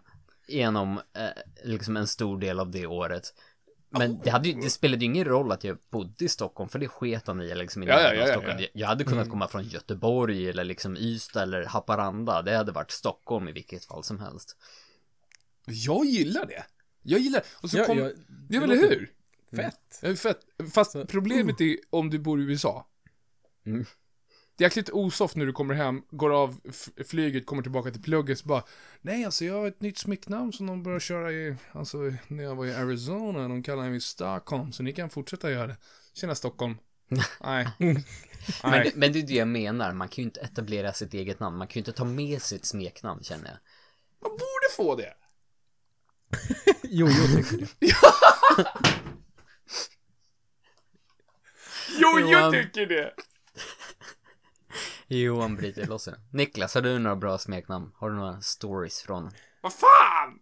[0.48, 1.30] genom eh,
[1.64, 3.34] liksom en stor del av det året.
[3.90, 6.78] Men det, hade ju, det spelade ju ingen roll att jag bodde i Stockholm, för
[6.78, 8.58] det sket han i liksom ja, ja, ja, Stockholm.
[8.72, 9.30] Jag hade kunnat mm.
[9.30, 12.42] komma från Göteborg eller liksom Ystad eller Haparanda.
[12.42, 14.56] Det hade varit Stockholm i vilket fall som helst.
[15.66, 16.64] Jag gillar det.
[17.02, 18.12] Jag gillar och så ja, kom, jag,
[18.48, 19.12] ja men eller hur?
[19.56, 20.02] Fett.
[20.02, 20.16] Mm.
[20.16, 20.40] Fett.
[20.74, 22.86] Fast så, problemet är om du bor i USA.
[23.66, 23.84] Mm.
[24.60, 26.60] Det är jäkligt osoft när du kommer hem, går av
[27.08, 28.64] flyget, kommer tillbaka till plugget, så bara
[29.00, 32.54] Nej, alltså jag har ett nytt smeknamn som de börjar köra i, alltså när jag
[32.54, 35.76] var i Arizona, de kallar mig Stockholm, så ni kan fortsätta göra det.
[36.14, 36.76] Tjena Stockholm.
[37.40, 37.68] Nej.
[37.78, 41.40] men, det, men det är det jag menar, man kan ju inte etablera sitt eget
[41.40, 43.58] namn, man kan ju inte ta med sitt smeknamn känner jag.
[44.22, 45.14] Man borde få det.
[46.82, 47.94] jo, jag tycker det.
[51.98, 53.14] jo, jag tycker det.
[55.18, 56.20] Johan bryter loss det.
[56.32, 57.92] Niklas, har du några bra smeknamn?
[57.96, 59.30] Har du några stories från?
[59.60, 60.38] Vad fan!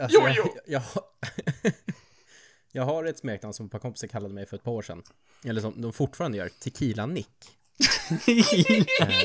[0.00, 0.56] Alltså, jo, jo!
[0.66, 0.82] Jag,
[1.62, 1.72] jag,
[2.72, 5.02] jag, har ett smeknamn som ett par kompisar kallade mig för ett par år sedan.
[5.44, 7.58] Eller som de fortfarande gör, Tequila Nick.
[8.28, 9.24] uh,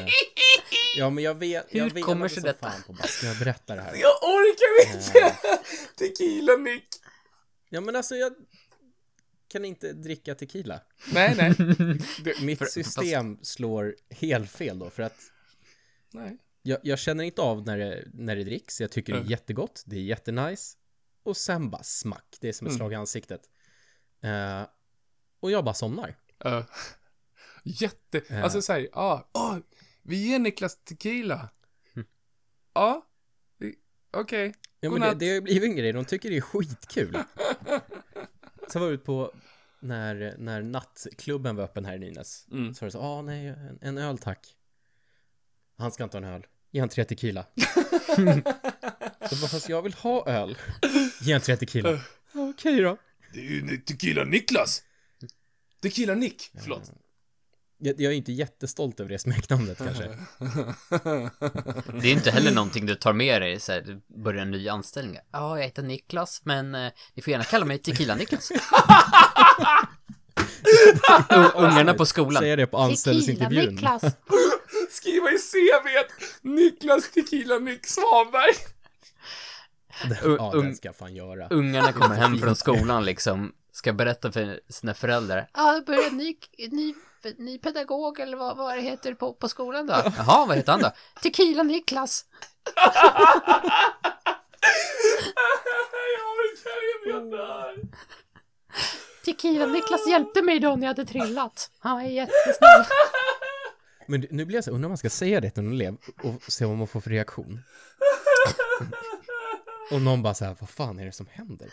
[0.97, 2.71] ja, men jag vet, Hur jag kommer sig detta?
[2.71, 3.95] Fan på Ska jag berätta det här?
[3.95, 5.19] Jag orkar inte!
[5.19, 5.57] Uh,
[5.97, 6.87] tequila Nick!
[7.69, 8.33] Ja, men alltså jag
[9.51, 10.81] kan inte dricka tequila.
[11.13, 11.55] Nej, nej.
[12.41, 13.51] Mitt för, system fast...
[13.51, 15.31] slår helt fel då, för att
[16.11, 16.37] nej.
[16.61, 18.81] Jag, jag känner inte av när det, när det dricks.
[18.81, 19.23] Jag tycker mm.
[19.25, 20.77] det är jättegott, det är jättenice.
[21.23, 22.77] Och sen bara smack, det är som ett mm.
[22.77, 23.41] slag i ansiktet.
[24.25, 24.67] Uh,
[25.39, 26.15] och jag bara somnar.
[26.45, 26.63] Uh.
[27.63, 28.43] Jätte, uh.
[28.43, 29.59] alltså såhär, ja, ah, oh,
[30.01, 31.49] vi ger Niklas tequila.
[31.95, 32.07] Mm.
[32.73, 33.07] Ja,
[34.11, 34.49] okej.
[34.49, 34.53] Okay.
[34.79, 37.17] Ja, men det, det har blivit en grej, de tycker det är skitkul.
[38.73, 39.33] Så var ut på
[39.79, 42.47] när, när nattklubben var öppen här i Nynäs.
[42.51, 42.73] Mm.
[42.73, 44.55] Så var det så, ah nej, en, en, öl tack.
[45.77, 46.47] Han ska inte ha en öl.
[46.71, 47.45] Ge han tre tequila.
[49.29, 50.57] så bara, fast jag vill ha öl.
[51.21, 51.89] Ge han tre tequila.
[52.33, 52.97] Okej okay, då.
[53.33, 54.83] Det är ju tequila Niklas.
[55.81, 56.91] Tequila Nick, förlåt.
[57.83, 60.03] Jag, jag är inte jättestolt över det smeknamnet kanske.
[62.01, 64.69] Det är inte heller någonting du tar med dig så här, du börjar en ny
[64.69, 65.17] anställning.
[65.31, 68.51] Ja, jag heter Niklas, men eh, ni får gärna kalla mig Tequila-Niklas.
[71.55, 72.41] Ungarna på skolan.
[72.41, 73.77] Säger det på anställningsintervjun.
[73.77, 74.11] Tequila-Niklas.
[74.91, 78.53] Skriva i CVt, Niklas Tequila Nick Svanberg.
[80.37, 81.47] Ja, den ska jag fan göra.
[81.49, 85.49] Ungarna kommer hem från skolan liksom, ska berätta för sina föräldrar.
[85.53, 86.35] Ja, det börjar en ny,
[86.71, 86.93] ny
[87.37, 89.93] ny pedagog eller vad, vad det heter på, på skolan då?
[90.17, 90.91] Jaha, vad heter han då?
[91.21, 92.25] Tequila Niklas.
[97.05, 97.75] jag dör.
[99.25, 101.71] Tequila Niklas hjälpte mig då när jag hade trillat.
[101.79, 102.85] Han var jättesnäll.
[104.05, 106.43] Men nu blir jag så, undrar om man ska säga det till en elev och
[106.47, 107.59] se vad man får för reaktion.
[109.91, 111.69] Och någon bara så här, vad fan är det som händer?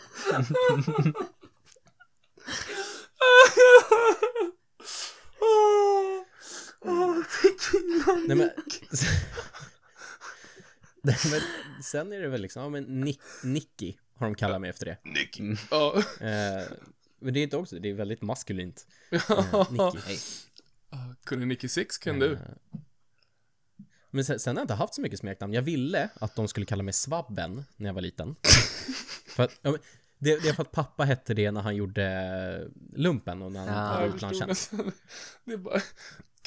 [8.27, 8.49] Nej men...
[11.01, 11.41] Nej, men
[11.83, 14.97] sen är det väl liksom, ja men Nick, Nicky har de kallat mig efter det.
[15.03, 15.43] Nicky.
[15.43, 15.57] Mm.
[15.71, 15.97] Ja.
[15.97, 16.63] Eh,
[17.19, 18.87] men det är inte också, det är väldigt maskulint.
[19.11, 19.99] Eh, Nicky.
[20.07, 20.17] Hey.
[21.23, 22.33] Kunde Nicky Six kan du.
[22.33, 22.39] Eh,
[24.11, 25.53] men sen, sen har jag inte haft så mycket smeknamn.
[25.53, 28.35] Jag ville att de skulle kalla mig Svabben när jag var liten.
[29.27, 29.79] För att, ja, men,
[30.17, 33.67] Det, det är för att pappa hette det när han gjorde lumpen och när han
[33.69, 33.73] Ja.
[33.73, 34.71] hade jag gjort förstod tjänst.
[34.71, 34.91] nästan.
[35.45, 35.81] Det är bara,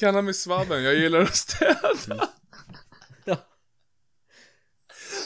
[0.05, 1.91] kalla mig svabben, jag gillar att städa.
[3.25, 3.37] Ja.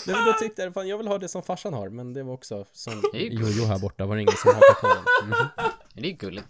[0.08, 2.24] Nej, men då tyckte jag, fan jag vill ha det som farsan har, men det
[2.24, 4.88] var också som Det är ju Jojo här borta, var det ingen som hakade på
[4.88, 5.30] den.
[5.30, 6.48] Men Det är gulligt.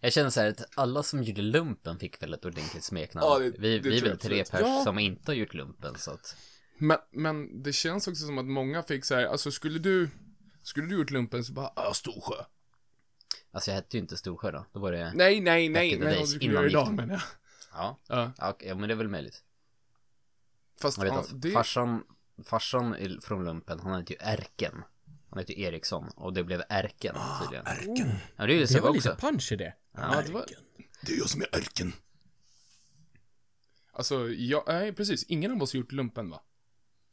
[0.00, 3.26] Jag känner så här att alla som gjorde lumpen fick väl ett ordentligt smeknamn.
[3.26, 4.50] Ja, det- vi det vi är tror väl jag tre absolut.
[4.50, 4.84] pers Ja.
[4.84, 6.36] som inte har gjort lumpen så att...
[6.78, 10.10] Men, men det känns också som att många fick så här, alltså skulle du,
[10.62, 12.44] skulle du gjort lumpen så bara, ah, Storsjö.
[13.52, 14.66] Alltså jag hette ju inte Storsjö då.
[14.72, 15.12] Då var det...
[15.14, 16.96] Nej, nej, Back nej, in the men days, du skulle innan göra idag giften.
[16.96, 17.22] menar jag.
[17.72, 17.98] Ja.
[18.08, 19.44] Ja, Ja, ja, men det är väl möjligt.
[20.80, 22.04] fast Jag vet ja, att det, farsan,
[22.44, 24.82] farsan från lumpen, han hette ju Erken.
[25.30, 27.66] Han hette ju Eriksson och det blev Erken tydligen.
[27.66, 28.14] Erken.
[28.36, 29.08] Ja, det är ju Det så var också.
[29.10, 29.74] lite punch i det.
[29.92, 30.46] Ja, det var,
[31.02, 31.92] det är jag som är Erken.
[33.92, 36.42] Alltså, jag, nej precis, ingen av oss har gjort lumpen va?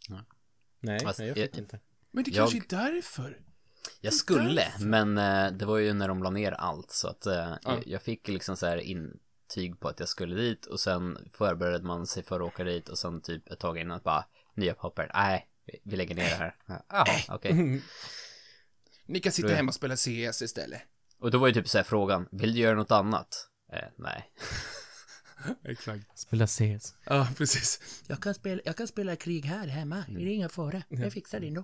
[0.09, 0.21] Nej,
[0.79, 1.79] nej, jag jag- fick inte.
[2.11, 3.41] Men det Jag- kanske är därför.
[4.01, 7.33] Jag skulle, men eh, det var ju när de la ner allt så att eh,
[7.33, 7.57] Ja.
[7.63, 8.77] jag, jag fick liksom så här
[9.45, 12.89] intyg på att jag skulle dit och sen förberedde man sig för att åka dit
[12.89, 15.47] och sen typ ett tag innan bara nya papper, nej,
[15.83, 16.55] vi- lägger ner det här.
[16.89, 17.81] Ja, okej.
[19.05, 20.81] Ni kan sitta hemma och spela CS istället.
[21.19, 23.49] Och då var ju typ så här frågan, vill du göra något annat?
[23.73, 24.31] Eh, nej.
[25.63, 26.19] Exakt.
[26.19, 26.95] Spela CS.
[27.05, 28.01] Ja, precis.
[28.07, 30.03] Jag kan spela, jag kan spela krig här hemma.
[30.07, 30.83] Det är inga fara.
[30.89, 31.63] Jag fixar det ändå.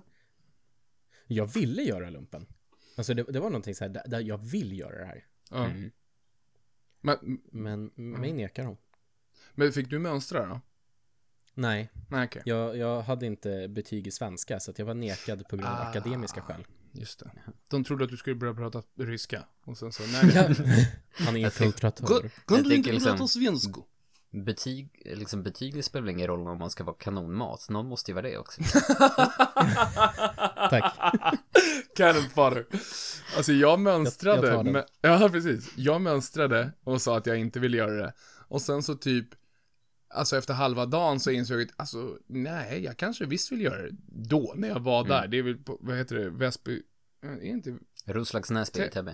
[1.26, 2.46] Jag ville göra lumpen.
[2.96, 5.24] Alltså det, det var någonting så här, där, där jag vill göra det här.
[5.50, 5.90] Mm.
[7.02, 8.76] Men, Men mig nekar de.
[9.54, 10.60] men fick du mönstra då?
[11.54, 12.42] Nej, Nej, okej.
[12.44, 15.74] jag, jag hade inte betyg i svenska så att jag var nekad på grund av
[15.80, 15.88] Ah.
[15.90, 16.64] akademiska skäl.
[16.92, 17.30] Just det.
[17.68, 19.44] De trodde att du skulle börja prata ryska.
[19.64, 20.56] Och sen så, nej.
[21.12, 22.30] Han är infiltratör.
[22.48, 23.80] Jag tänker liksom- svenska?
[24.34, 28.14] Betyg, liksom betyg spelar väl ingen roll om man ska vara kanonmat, någon måste ju
[28.14, 28.62] vara det också.
[30.70, 30.94] Tack.
[31.96, 32.66] Cannon fodder.
[33.36, 34.46] Alltså jag mönstrade.
[34.46, 35.72] Jag- jag men, ja, precis.
[35.76, 38.12] Jag mönstrade och sa att jag inte ville göra det.
[38.48, 39.28] Och sen så typ,
[40.14, 43.82] alltså efter halva dagen så insåg jag att, alltså nej, jag kanske visst vill göra
[43.82, 43.90] det.
[44.06, 45.26] Då, när jag var där.
[45.28, 46.82] Det är väl på, vad heter det, Väsby,
[47.24, 47.78] eh, är inte
[48.70, 49.12] Te- Täby.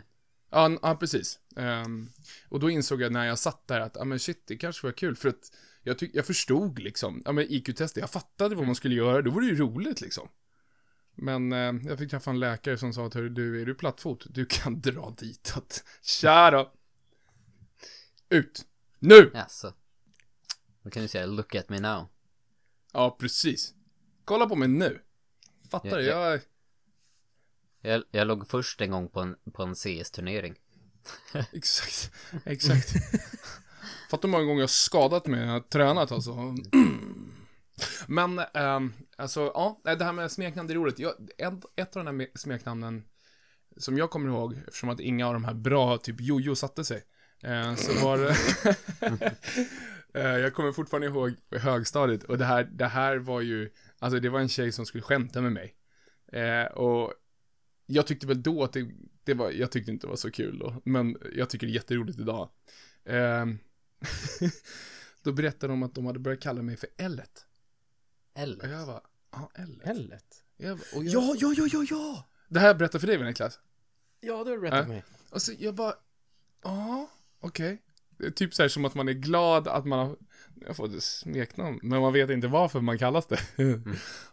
[0.51, 1.39] Ja, ja precis.
[1.57, 2.11] Ehm,
[2.49, 4.93] och då insåg jag när jag satt där att, ja men shit, det kanske var
[4.93, 8.75] kul för att jag, tyck, jag förstod liksom, ja men IQ-testet, jag fattade vad man
[8.75, 10.29] skulle göra, då var det ju roligt liksom.
[11.15, 14.27] Men eh, jag fick träffa en läkare som sa att, "Hörru, du, är du plattfot?
[14.31, 15.85] Du kan dra ditåt.
[16.03, 16.73] Tja då!
[18.29, 18.67] Ut!
[18.99, 19.31] Nu!
[19.35, 19.73] Jaså.
[20.83, 22.07] Då kan du säga 'look at me now'
[22.93, 23.75] Ja, precis.
[24.25, 25.01] Kolla på mig nu.
[25.71, 26.05] Fattar du?
[26.05, 26.31] ja.
[26.31, 26.41] Jag, jag,
[28.11, 30.55] jag låg först en gång på en, på en CS-turnering.
[31.53, 32.13] exakt,
[32.45, 32.93] exakt.
[34.11, 36.37] Fattar hur många gånger jag skadat mig när jag tränat alltså.
[38.07, 40.99] Men, ähm, alltså, ja, det här med smeknamn, det är roligt.
[40.99, 43.05] Jag, ett, ett av de här smeknamnen
[43.77, 47.03] som jag kommer ihåg, eftersom att inga av de här bra, typ Jojo satte sig,
[47.43, 48.37] eh, så var det...
[50.15, 54.29] Eh, jag kommer fortfarande ihåg högstadiet, och det här, det här var ju, alltså det
[54.29, 55.75] var en tjej som skulle skämta med mig.
[56.33, 57.13] Eh, och
[57.91, 58.91] jag tyckte väl då att det,
[59.25, 61.75] det var, jag tyckte inte det var så kul då, men jag tycker det är
[61.75, 62.51] jätteroligt idag.
[63.05, 63.59] Ehm,
[65.23, 67.47] då berättade de att de hade börjat kalla mig för Ellet.
[68.35, 68.69] Och Eller?
[68.69, 69.01] jag bara,
[69.33, 69.87] ja, Ellet.
[69.87, 70.45] Hellet.
[70.57, 72.29] Jag, och jag, Ja, ja, ja, ja, ja!
[72.49, 73.61] Det här berättar för dig, Niklas.
[74.21, 75.05] Ja, det har du berättat för mig.
[75.31, 75.95] Och så jag bara,
[76.63, 77.83] ja, okej.
[78.19, 80.17] Är typ så här som att man är glad att man har,
[80.67, 83.41] jag fått ett smeknamn, men man vet inte varför man kallas det.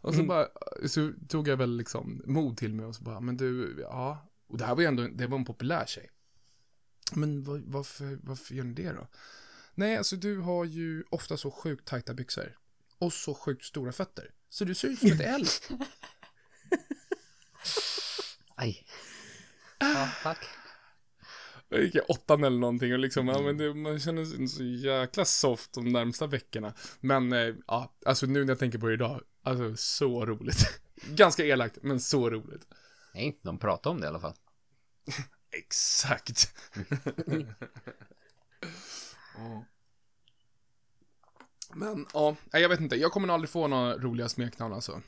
[0.02, 0.48] och så bara,
[0.88, 4.32] så tog jag väl liksom mod till mig och så bara, men du, ja.
[4.48, 6.12] Och det här var ju ändå, det var en populär tjej.
[7.14, 9.08] Men vad, varför, varför gör ni det då?
[9.76, 12.58] Nej, alltså du har ju ofta så sjukt tajta byxor.
[12.98, 14.32] Och så sjukt stora fötter.
[14.50, 15.46] Så du ser ut som ett L.
[18.56, 18.86] Aj.
[19.80, 20.48] Ja, tack.
[21.70, 24.64] Jag gick i åttan eller någonting och liksom, ja men det, man känner sig så
[24.64, 26.74] jäkla soft de närmsta veckorna.
[27.00, 30.82] Men, eh, ja, alltså nu när jag tänker på det idag, alltså så roligt.
[31.10, 32.68] Ganska elakt, men så roligt.
[33.14, 34.34] Nej, de pratar om det i alla fall.
[35.52, 36.56] Exakt.
[39.38, 39.66] Ja.
[41.74, 45.02] Men, ja, jag vet inte, jag kommer nog aldrig få några roliga smeknamn alltså.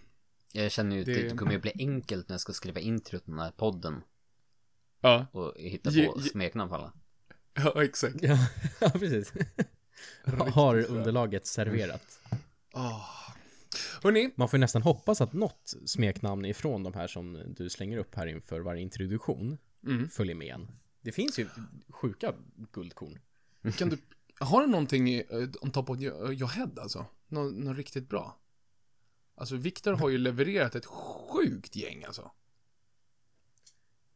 [0.51, 3.31] Jag känner ju att Det- kommer ju bli enkelt när jag ska skriva introt till
[3.31, 4.01] den här podden
[5.01, 6.93] Ja, och hitta på ge- smeknamn på alla.
[7.53, 8.15] ja exakt.
[8.21, 8.37] Ja,
[8.81, 9.33] ja precis.
[10.53, 12.19] Har underlaget serverat.
[12.73, 13.03] Oh.
[14.35, 18.15] Man får ju nästan hoppas att något smeknamn ifrån de här som du slänger upp
[18.15, 20.09] här inför varje introduktion Mm.
[20.09, 20.67] följer med en.
[21.01, 21.47] Det finns ju
[21.89, 22.33] sjuka
[22.71, 23.19] guldkorn.
[23.77, 23.97] kan du,
[24.39, 27.05] har du någonting i, uh, on top of your, your head alltså?
[27.27, 28.39] Nå, något riktigt bra?
[29.35, 32.31] Alltså Viktor har ju levererat ett sjukt gäng alltså.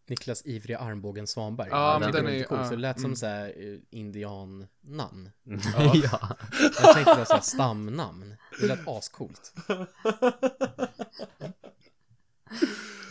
[0.07, 1.67] Niklas ivriga armbågen Svanberg.
[1.71, 3.15] Ja, Jag men den det var är- lite coolt, ja, så det lät som mm.
[3.15, 5.29] så här eh, indiannamn.
[6.03, 6.37] ja.
[6.83, 8.35] Jag tänkte var så här stamnamn.
[8.59, 9.53] Det lät ascoolt.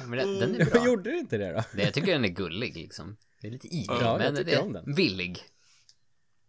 [0.07, 0.85] Men den, den är Jag bra.
[0.87, 1.62] gjorde det inte det då?
[1.74, 3.16] Det, jag tycker den är gullig liksom.
[3.40, 4.94] Det är lite ivrig, Ja, jag men det är om den.
[4.94, 5.38] villig.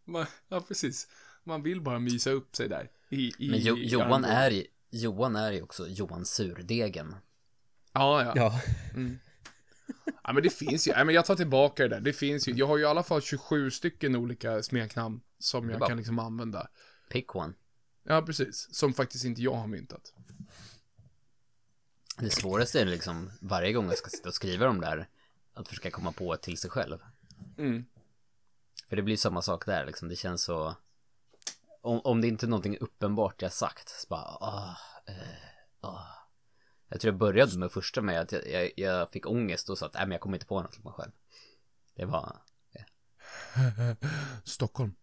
[0.05, 1.07] Man, ja, precis.
[1.43, 2.89] Man vill bara mysa upp sig där.
[3.09, 7.15] I, i, Men jo, i Johan är ju, Johan är ju också Johan Surdegen.
[7.93, 8.33] Ja, ja.
[8.35, 8.59] Ja.
[10.23, 10.91] Ja, men det finns ju.
[10.91, 11.99] Ja, men jag tar tillbaka det där.
[12.01, 12.53] Det finns ju.
[12.53, 16.19] Jag har ju i alla fall 27 stycken olika smeknamn som jag bara- kan liksom
[16.19, 16.67] använda.
[17.09, 17.53] Pick one.
[18.03, 18.67] Ja, precis.
[18.71, 20.13] Som faktiskt inte jag har myntat.
[22.17, 25.09] Det svåraste är liksom varje gång jag ska sitta och skriva de där,
[25.53, 26.97] att försöka komma på till sig själv.
[27.57, 27.85] Mm.
[28.89, 30.75] För det blir samma sak där liksom, det känns så...
[31.81, 34.77] Om, om det inte är någonting uppenbart jag sagt, så bara ah,
[35.07, 35.13] eh,
[35.81, 36.20] ah.
[36.91, 39.85] Jag tror jag började med första med att jag, jag, jag fick ångest och sa
[39.85, 41.11] att nej men jag kommer inte på något till mig själv.
[41.95, 42.37] Det var...
[44.43, 44.93] Stockholm.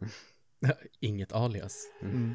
[1.00, 1.86] Inget alias.
[2.02, 2.34] Mm.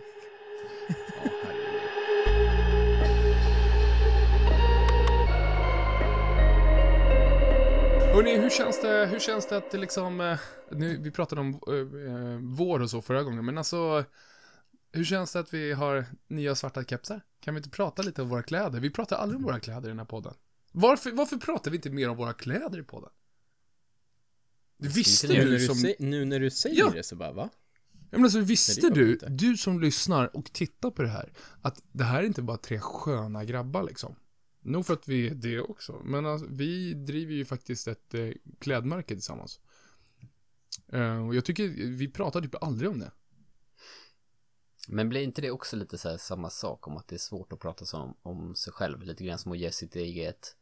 [8.14, 10.40] Hörrni, hur känns det, hur känns det att det liksom, eh,
[10.72, 11.74] nu, vi pratade om eh,
[12.14, 14.04] eh, vår och så förra gången, men alltså,
[14.92, 17.22] hur känns det att vi har nya svarta kepsar?
[17.42, 18.80] Kan vi inte prata lite om våra kläder?
[18.80, 20.34] Vi pratar aldrig om våra kläder i den här podden.
[20.72, 23.10] Varför, varför pratar vi inte mer om våra kläder i podden?
[24.78, 25.76] Visste Nu du du, som...
[25.76, 26.90] sä- nu när du säger Ja.
[26.96, 27.50] det så bara, va?
[27.94, 29.30] Ja, men alltså, visste Nej, du, inte.
[29.30, 32.80] du som lyssnar och tittar på det här, att det här är inte bara tre
[32.80, 34.16] sköna grabbar liksom.
[34.62, 38.30] Nog för att vi är det också, men alltså, vi driver ju faktiskt ett eh,
[38.60, 39.60] klädmärke tillsammans.
[40.94, 43.12] Eh, och jag tycker, vi pratar typ aldrig om det.
[44.88, 47.54] Men blir inte det också lite så här samma sak om att det är svårt
[47.54, 49.02] att prata om, om sig själv?
[49.02, 50.56] Lite grann som att ge sitt eget,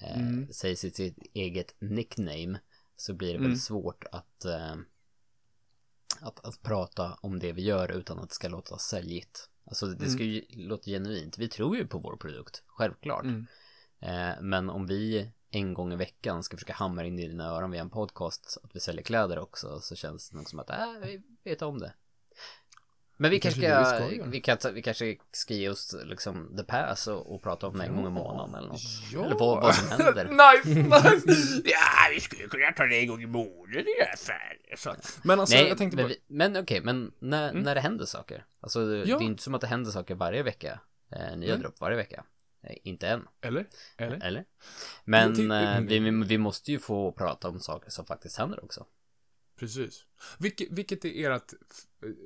[0.00, 0.52] eh, Mm.
[0.52, 2.60] säga sitt, sitt eget nickname.
[2.96, 3.50] Så blir det Mm.
[3.50, 4.74] väl svårt att, eh,
[6.20, 9.48] att, att prata om det vi gör utan att det ska låta säljigt.
[9.64, 11.38] Alltså det ska ju låta genuint.
[11.38, 13.24] Vi tror ju på vår produkt, självklart.
[13.24, 13.46] Mm.
[14.00, 17.70] Eh, men om vi en gång i veckan ska försöka hamra in i dina öron
[17.70, 20.92] via en podcast att vi säljer kläder också så känns det nog som att äh,
[21.02, 21.94] vi vet om det.
[23.16, 26.56] Men vi kanske, kanske vi ska, vi, kan, ta- vi kanske ska ge oss liksom
[26.56, 28.80] the pass och, och prata om det en gång i månaden eller något.
[29.12, 29.24] Ja.
[29.24, 30.24] Eller vad, vad som händer.
[30.24, 31.62] nice, nice!
[31.64, 31.78] ja,
[32.14, 34.96] vi skulle kunna ta det en gång i månaden i alla fall.
[35.22, 36.08] Men alltså, Nej, jag tänkte men, bara...
[36.08, 38.44] vi, men okej, men när, när det händer saker.
[38.60, 39.18] Alltså det, Ja.
[39.18, 40.80] det är inte som att det händer saker varje vecka.
[41.12, 41.58] Eh, nya Nej.
[41.58, 42.24] dropp varje vecka.
[42.62, 43.28] Eh, inte än.
[43.40, 43.66] Eller?
[43.96, 44.24] Eller?
[44.26, 44.44] Eller?
[45.04, 48.64] Men till- eh, vi, vi, vi måste ju få prata om saker som faktiskt händer
[48.64, 48.86] också.
[49.56, 50.04] Precis.
[50.38, 51.52] Vilket, vilket är ert,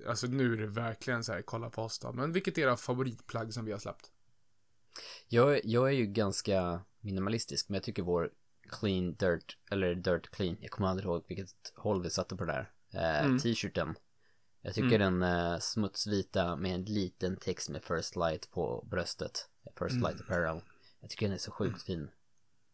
[0.09, 2.77] alltså nu är det verkligen så här, kolla på oss då, men vilket är era
[2.77, 4.11] favoritplagg som vi har släppt?
[5.29, 8.31] Jag, jag är ju ganska minimalistisk, men jag tycker vår
[8.69, 12.53] clean dirt, eller dirt clean, jag kommer aldrig ihåg vilket håll vi satte på det
[12.53, 12.71] där.
[13.21, 13.39] Eh, Mm.
[13.39, 13.95] T-shirten.
[14.63, 19.49] Jag tycker den eh, smutsvita med en liten text med First Light på bröstet.
[19.79, 20.03] First Mm.
[20.03, 20.61] Light Apparel.
[21.01, 22.11] Jag tycker den är så sjukt fin.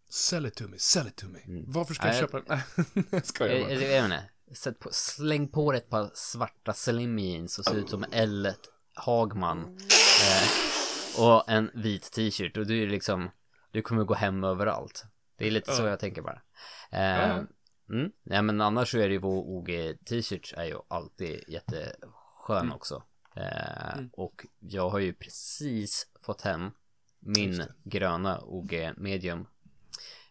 [0.08, 1.40] Sell it to me, sell it to me.
[1.40, 1.64] Mm.
[1.66, 2.58] Varför ska Nej, jag köpa den?
[2.94, 3.72] Nej, jag skojar Jag, bara.
[3.72, 4.30] jag, jag vet inte.
[4.54, 8.52] Sätt på, släng på dig ett par svarta slim jeans och se ut som L
[8.94, 9.78] Hagman.
[10.22, 10.48] Eh,
[11.24, 13.30] och en vit t-shirt och du är liksom,
[13.70, 15.04] du kommer gå hem överallt.
[15.36, 15.88] Det är lite så Ja.
[15.88, 16.42] jag tänker bara.
[16.90, 17.36] Eh,
[17.90, 22.56] mm, nej men annars så är det ju vår OG t-shirt är ju alltid jätteskön
[22.60, 22.72] Mm.
[22.72, 23.02] också.
[23.36, 26.70] Eh, Och jag har ju precis fått hem
[27.20, 29.46] min gröna OG medium.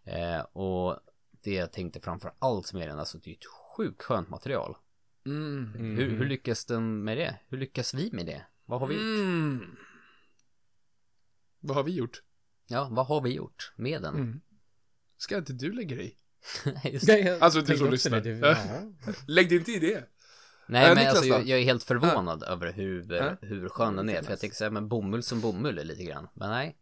[0.04, 1.00] Eh, och
[1.44, 3.46] det jag tänkte framför allt med den, alltså det är ett
[3.78, 4.78] sjukt skönt material.
[5.26, 5.74] Mm.
[5.78, 7.40] Hur, hur lyckas den med det?
[7.48, 8.46] Hur lyckas vi med det?
[8.66, 9.04] Vad har vi gjort?
[9.04, 9.76] Mm.
[11.60, 12.22] Vad har vi gjort?
[12.68, 14.16] Ja, vad har vi gjort med den?
[14.16, 14.42] Mm.
[15.18, 16.06] Ska inte du lägga dig
[16.84, 16.90] i?
[16.90, 17.10] Just,
[17.42, 18.22] Alltså, du som lyssnar.
[18.22, 18.48] det, det-
[19.06, 19.14] ja.
[19.28, 20.10] Lägg dig inte i det.
[20.68, 23.34] nej Äh, men alltså jag, jag är helt förvånad över hur, Äh?
[23.42, 24.22] hur skön den är.
[24.22, 26.28] För jag tänker säga, men bomull som bomull är lite grann.
[26.34, 26.78] Men nej.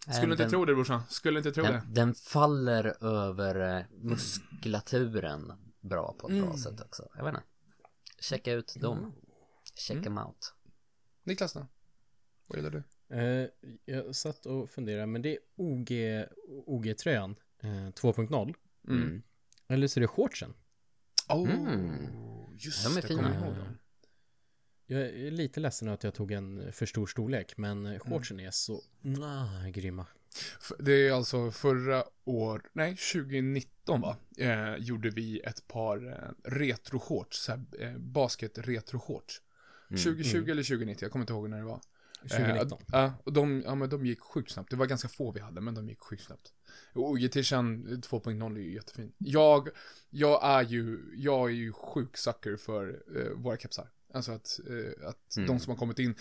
[0.00, 1.02] Skulle Eh, inte den, tro det brorsan.
[1.08, 1.70] Skulle inte tro det.
[1.72, 6.56] den, den faller över eh, muskulaturen bra på ett bra Mm.
[6.58, 7.08] sätt också.
[7.16, 7.42] Jag vet inte.
[8.18, 9.12] Checka ut dem.
[9.74, 10.04] Check Mm.
[10.04, 10.54] them out.
[11.24, 11.66] Niklas då?
[12.46, 12.82] Vad gillar du?
[13.16, 13.48] Eh,
[13.84, 15.90] jag satt och funderade, men det är OG,
[16.66, 18.54] OG-tröjan eh, 2.0.
[18.88, 19.02] Mm.
[19.02, 19.22] Mm.
[19.68, 20.54] Eller så är det shortsen.
[21.28, 22.06] Oh, Mm.
[22.58, 23.08] just De är det.
[23.08, 23.22] fina.
[23.22, 23.78] kommer jag ihåg dem.
[24.92, 28.50] Jag är lite ledsen att jag tog en för stor storlek, men eh, shortsen är
[28.50, 28.82] så
[29.22, 30.06] ah, grymma.
[30.78, 34.16] Det är alltså förra år, nej 2019 va?
[34.38, 39.40] Eh, gjorde vi ett par eh, retro-shorts, eh, basket retro-shorts.
[39.90, 40.02] Mm.
[40.02, 41.80] 2020 eller 2019, jag kommer inte ihåg när det var.
[42.28, 42.78] 2019.
[42.80, 44.70] Eh, Ja, och de, ja, men de gick sjukt snabbt.
[44.70, 46.52] Det var ganska få vi hade, men de gick sjukt snabbt.
[46.92, 49.12] Och Ogetition 2.0 är ju jättefin.
[49.18, 49.68] Jag,
[50.10, 53.88] jag är ju, jag är ju sjuk sucker för eh, våra kepsar.
[54.14, 56.14] Alltså att, eh, att de som har kommit in,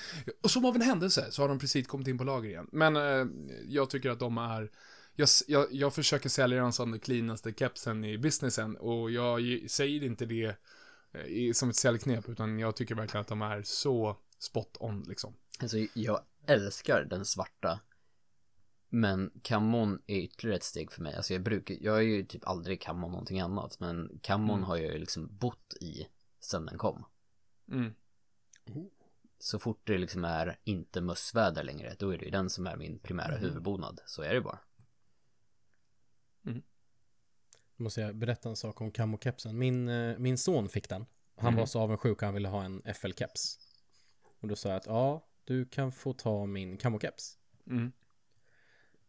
[0.43, 2.67] och som av en händelse så har de precis kommit in på lager igen.
[2.71, 3.25] Men eh,
[3.65, 4.71] jag tycker att de är,
[5.15, 9.67] jag, jag, jag försöker sälja den som den cleanaste kepsen i businessen och jag ge-
[9.69, 10.45] säger inte det
[11.13, 15.33] eh, som ett säljknep, utan jag tycker verkligen att de är så spot on liksom.
[15.61, 17.79] Alltså, jag älskar den svarta.
[18.93, 21.15] Men kammon är ytterligare ett steg för mig.
[21.15, 23.79] Alltså jag brukar, jag är ju typ aldrig kammon någonting annat.
[23.79, 26.07] Men kammon har jag ju liksom bott i
[26.39, 27.05] sen den kom.
[27.67, 27.93] Mm.
[29.39, 32.75] Så fort det liksom är inte mössväder längre, då är det ju den som är
[32.75, 34.01] min primära huvudbonad.
[34.05, 34.59] Så är det bara.
[37.81, 39.57] Måste jag berätta en sak om kamokepsen.
[39.57, 41.05] Min, eh, min son fick den.
[41.35, 43.59] Han var så avundsjuk han ville ha en FL-keps.
[44.39, 47.37] Och då sa jag att ja, du kan få ta min kamokeps.
[47.67, 47.91] Mm.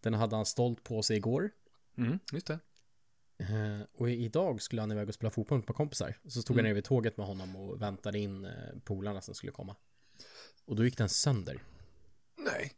[0.01, 1.51] Den hade han stolt på sig igår.
[1.97, 2.59] Mm, just det.
[3.39, 6.17] Eh, och idag skulle han iväg och spela fotboll med ett par kompisar.
[6.29, 8.51] Så stod jag nere vid tåget med honom och väntade in eh,
[8.85, 9.77] polarna som skulle komma.
[10.65, 11.63] Och då gick den sönder.
[12.39, 12.73] Nej.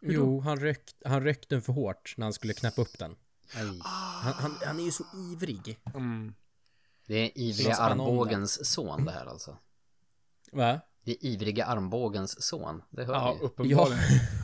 [0.00, 3.16] Jo, han rökt, han rökt den för hårt när han skulle knäppa upp den.
[3.54, 3.78] Aj.
[3.82, 5.78] Han, han, han är ju så ivrig.
[5.94, 6.34] Mm.
[7.06, 9.56] Det är ivriga armbågens son det här alltså.
[10.52, 10.80] Va?
[11.04, 12.82] Det är ivriga armbågens son.
[12.90, 13.46] Det hör Ja, vi.
[13.46, 13.98] uppenbarligen.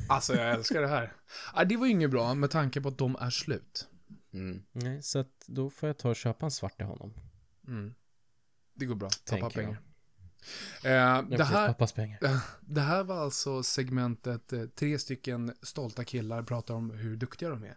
[0.09, 1.13] Alltså jag älskar det här.
[1.55, 3.89] Ja, det var ju inget bra med tanke på att de är slut.
[4.35, 4.63] Mm.
[4.73, 7.15] Nej, så att då får jag ta och köpa en svart till honom.
[7.69, 7.95] Mm.
[8.75, 9.09] Det går bra.
[9.25, 9.53] Tänker jag.
[9.53, 9.81] pengar.
[10.85, 12.19] Eh, det, här, pappas pengar.
[12.61, 17.65] det här var alltså segmentet eh, tre stycken stolta killar pratar om hur duktiga de
[17.65, 17.77] är.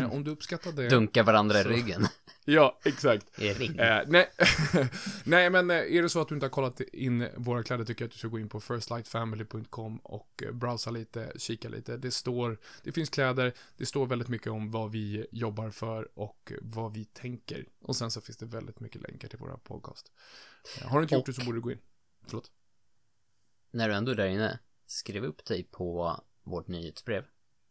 [0.00, 0.88] Eh, om du uppskattade...
[0.88, 1.68] Dunka varandra i Så.
[1.68, 2.06] ryggen.
[2.50, 3.38] Ja, exakt.
[3.78, 4.30] Eh, nej.
[5.24, 8.02] nej, men eh, är det så att du inte har kollat in våra kläder tycker
[8.04, 11.96] jag att du ska gå in på firstlightfamily.com och eh, browsa lite, kika lite.
[11.96, 16.52] Det står, det finns kläder, det står väldigt mycket om vad vi jobbar för och
[16.62, 17.66] vad vi tänker.
[17.80, 20.12] Och sen så finns det väldigt mycket länkar till våra podcast.
[20.80, 21.78] Eh, Har du inte gjort det så borde du gå in.
[22.26, 22.50] Förlåt.
[23.70, 27.24] När du ändå är där inne, skriv upp dig på vårt nyhetsbrev.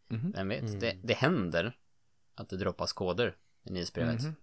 [0.08, 0.32] Mhm.
[0.36, 0.80] Vem vet, Mm.
[0.80, 1.78] det, det händer
[2.36, 4.22] att det droppas koder i nyhetsbrevet.
[4.24, 4.36] Mhm.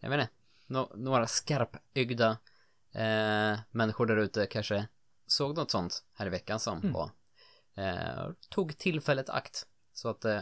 [0.00, 0.32] Jag vet inte,
[0.66, 2.30] nå- några skarpögda
[2.92, 4.86] eh, människor där ute kanske
[5.26, 6.92] såg något sånt här i veckan som Mm.
[6.92, 7.10] var,
[7.74, 9.66] eh, tog tillfället akt.
[9.92, 10.40] Så att eh,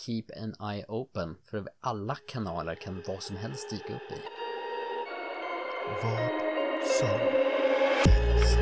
[0.00, 4.20] keep an eye open, för alla kanaler kan vad som helst dyka upp i.
[6.02, 6.30] Vad
[7.00, 7.08] som
[8.04, 8.58] helst.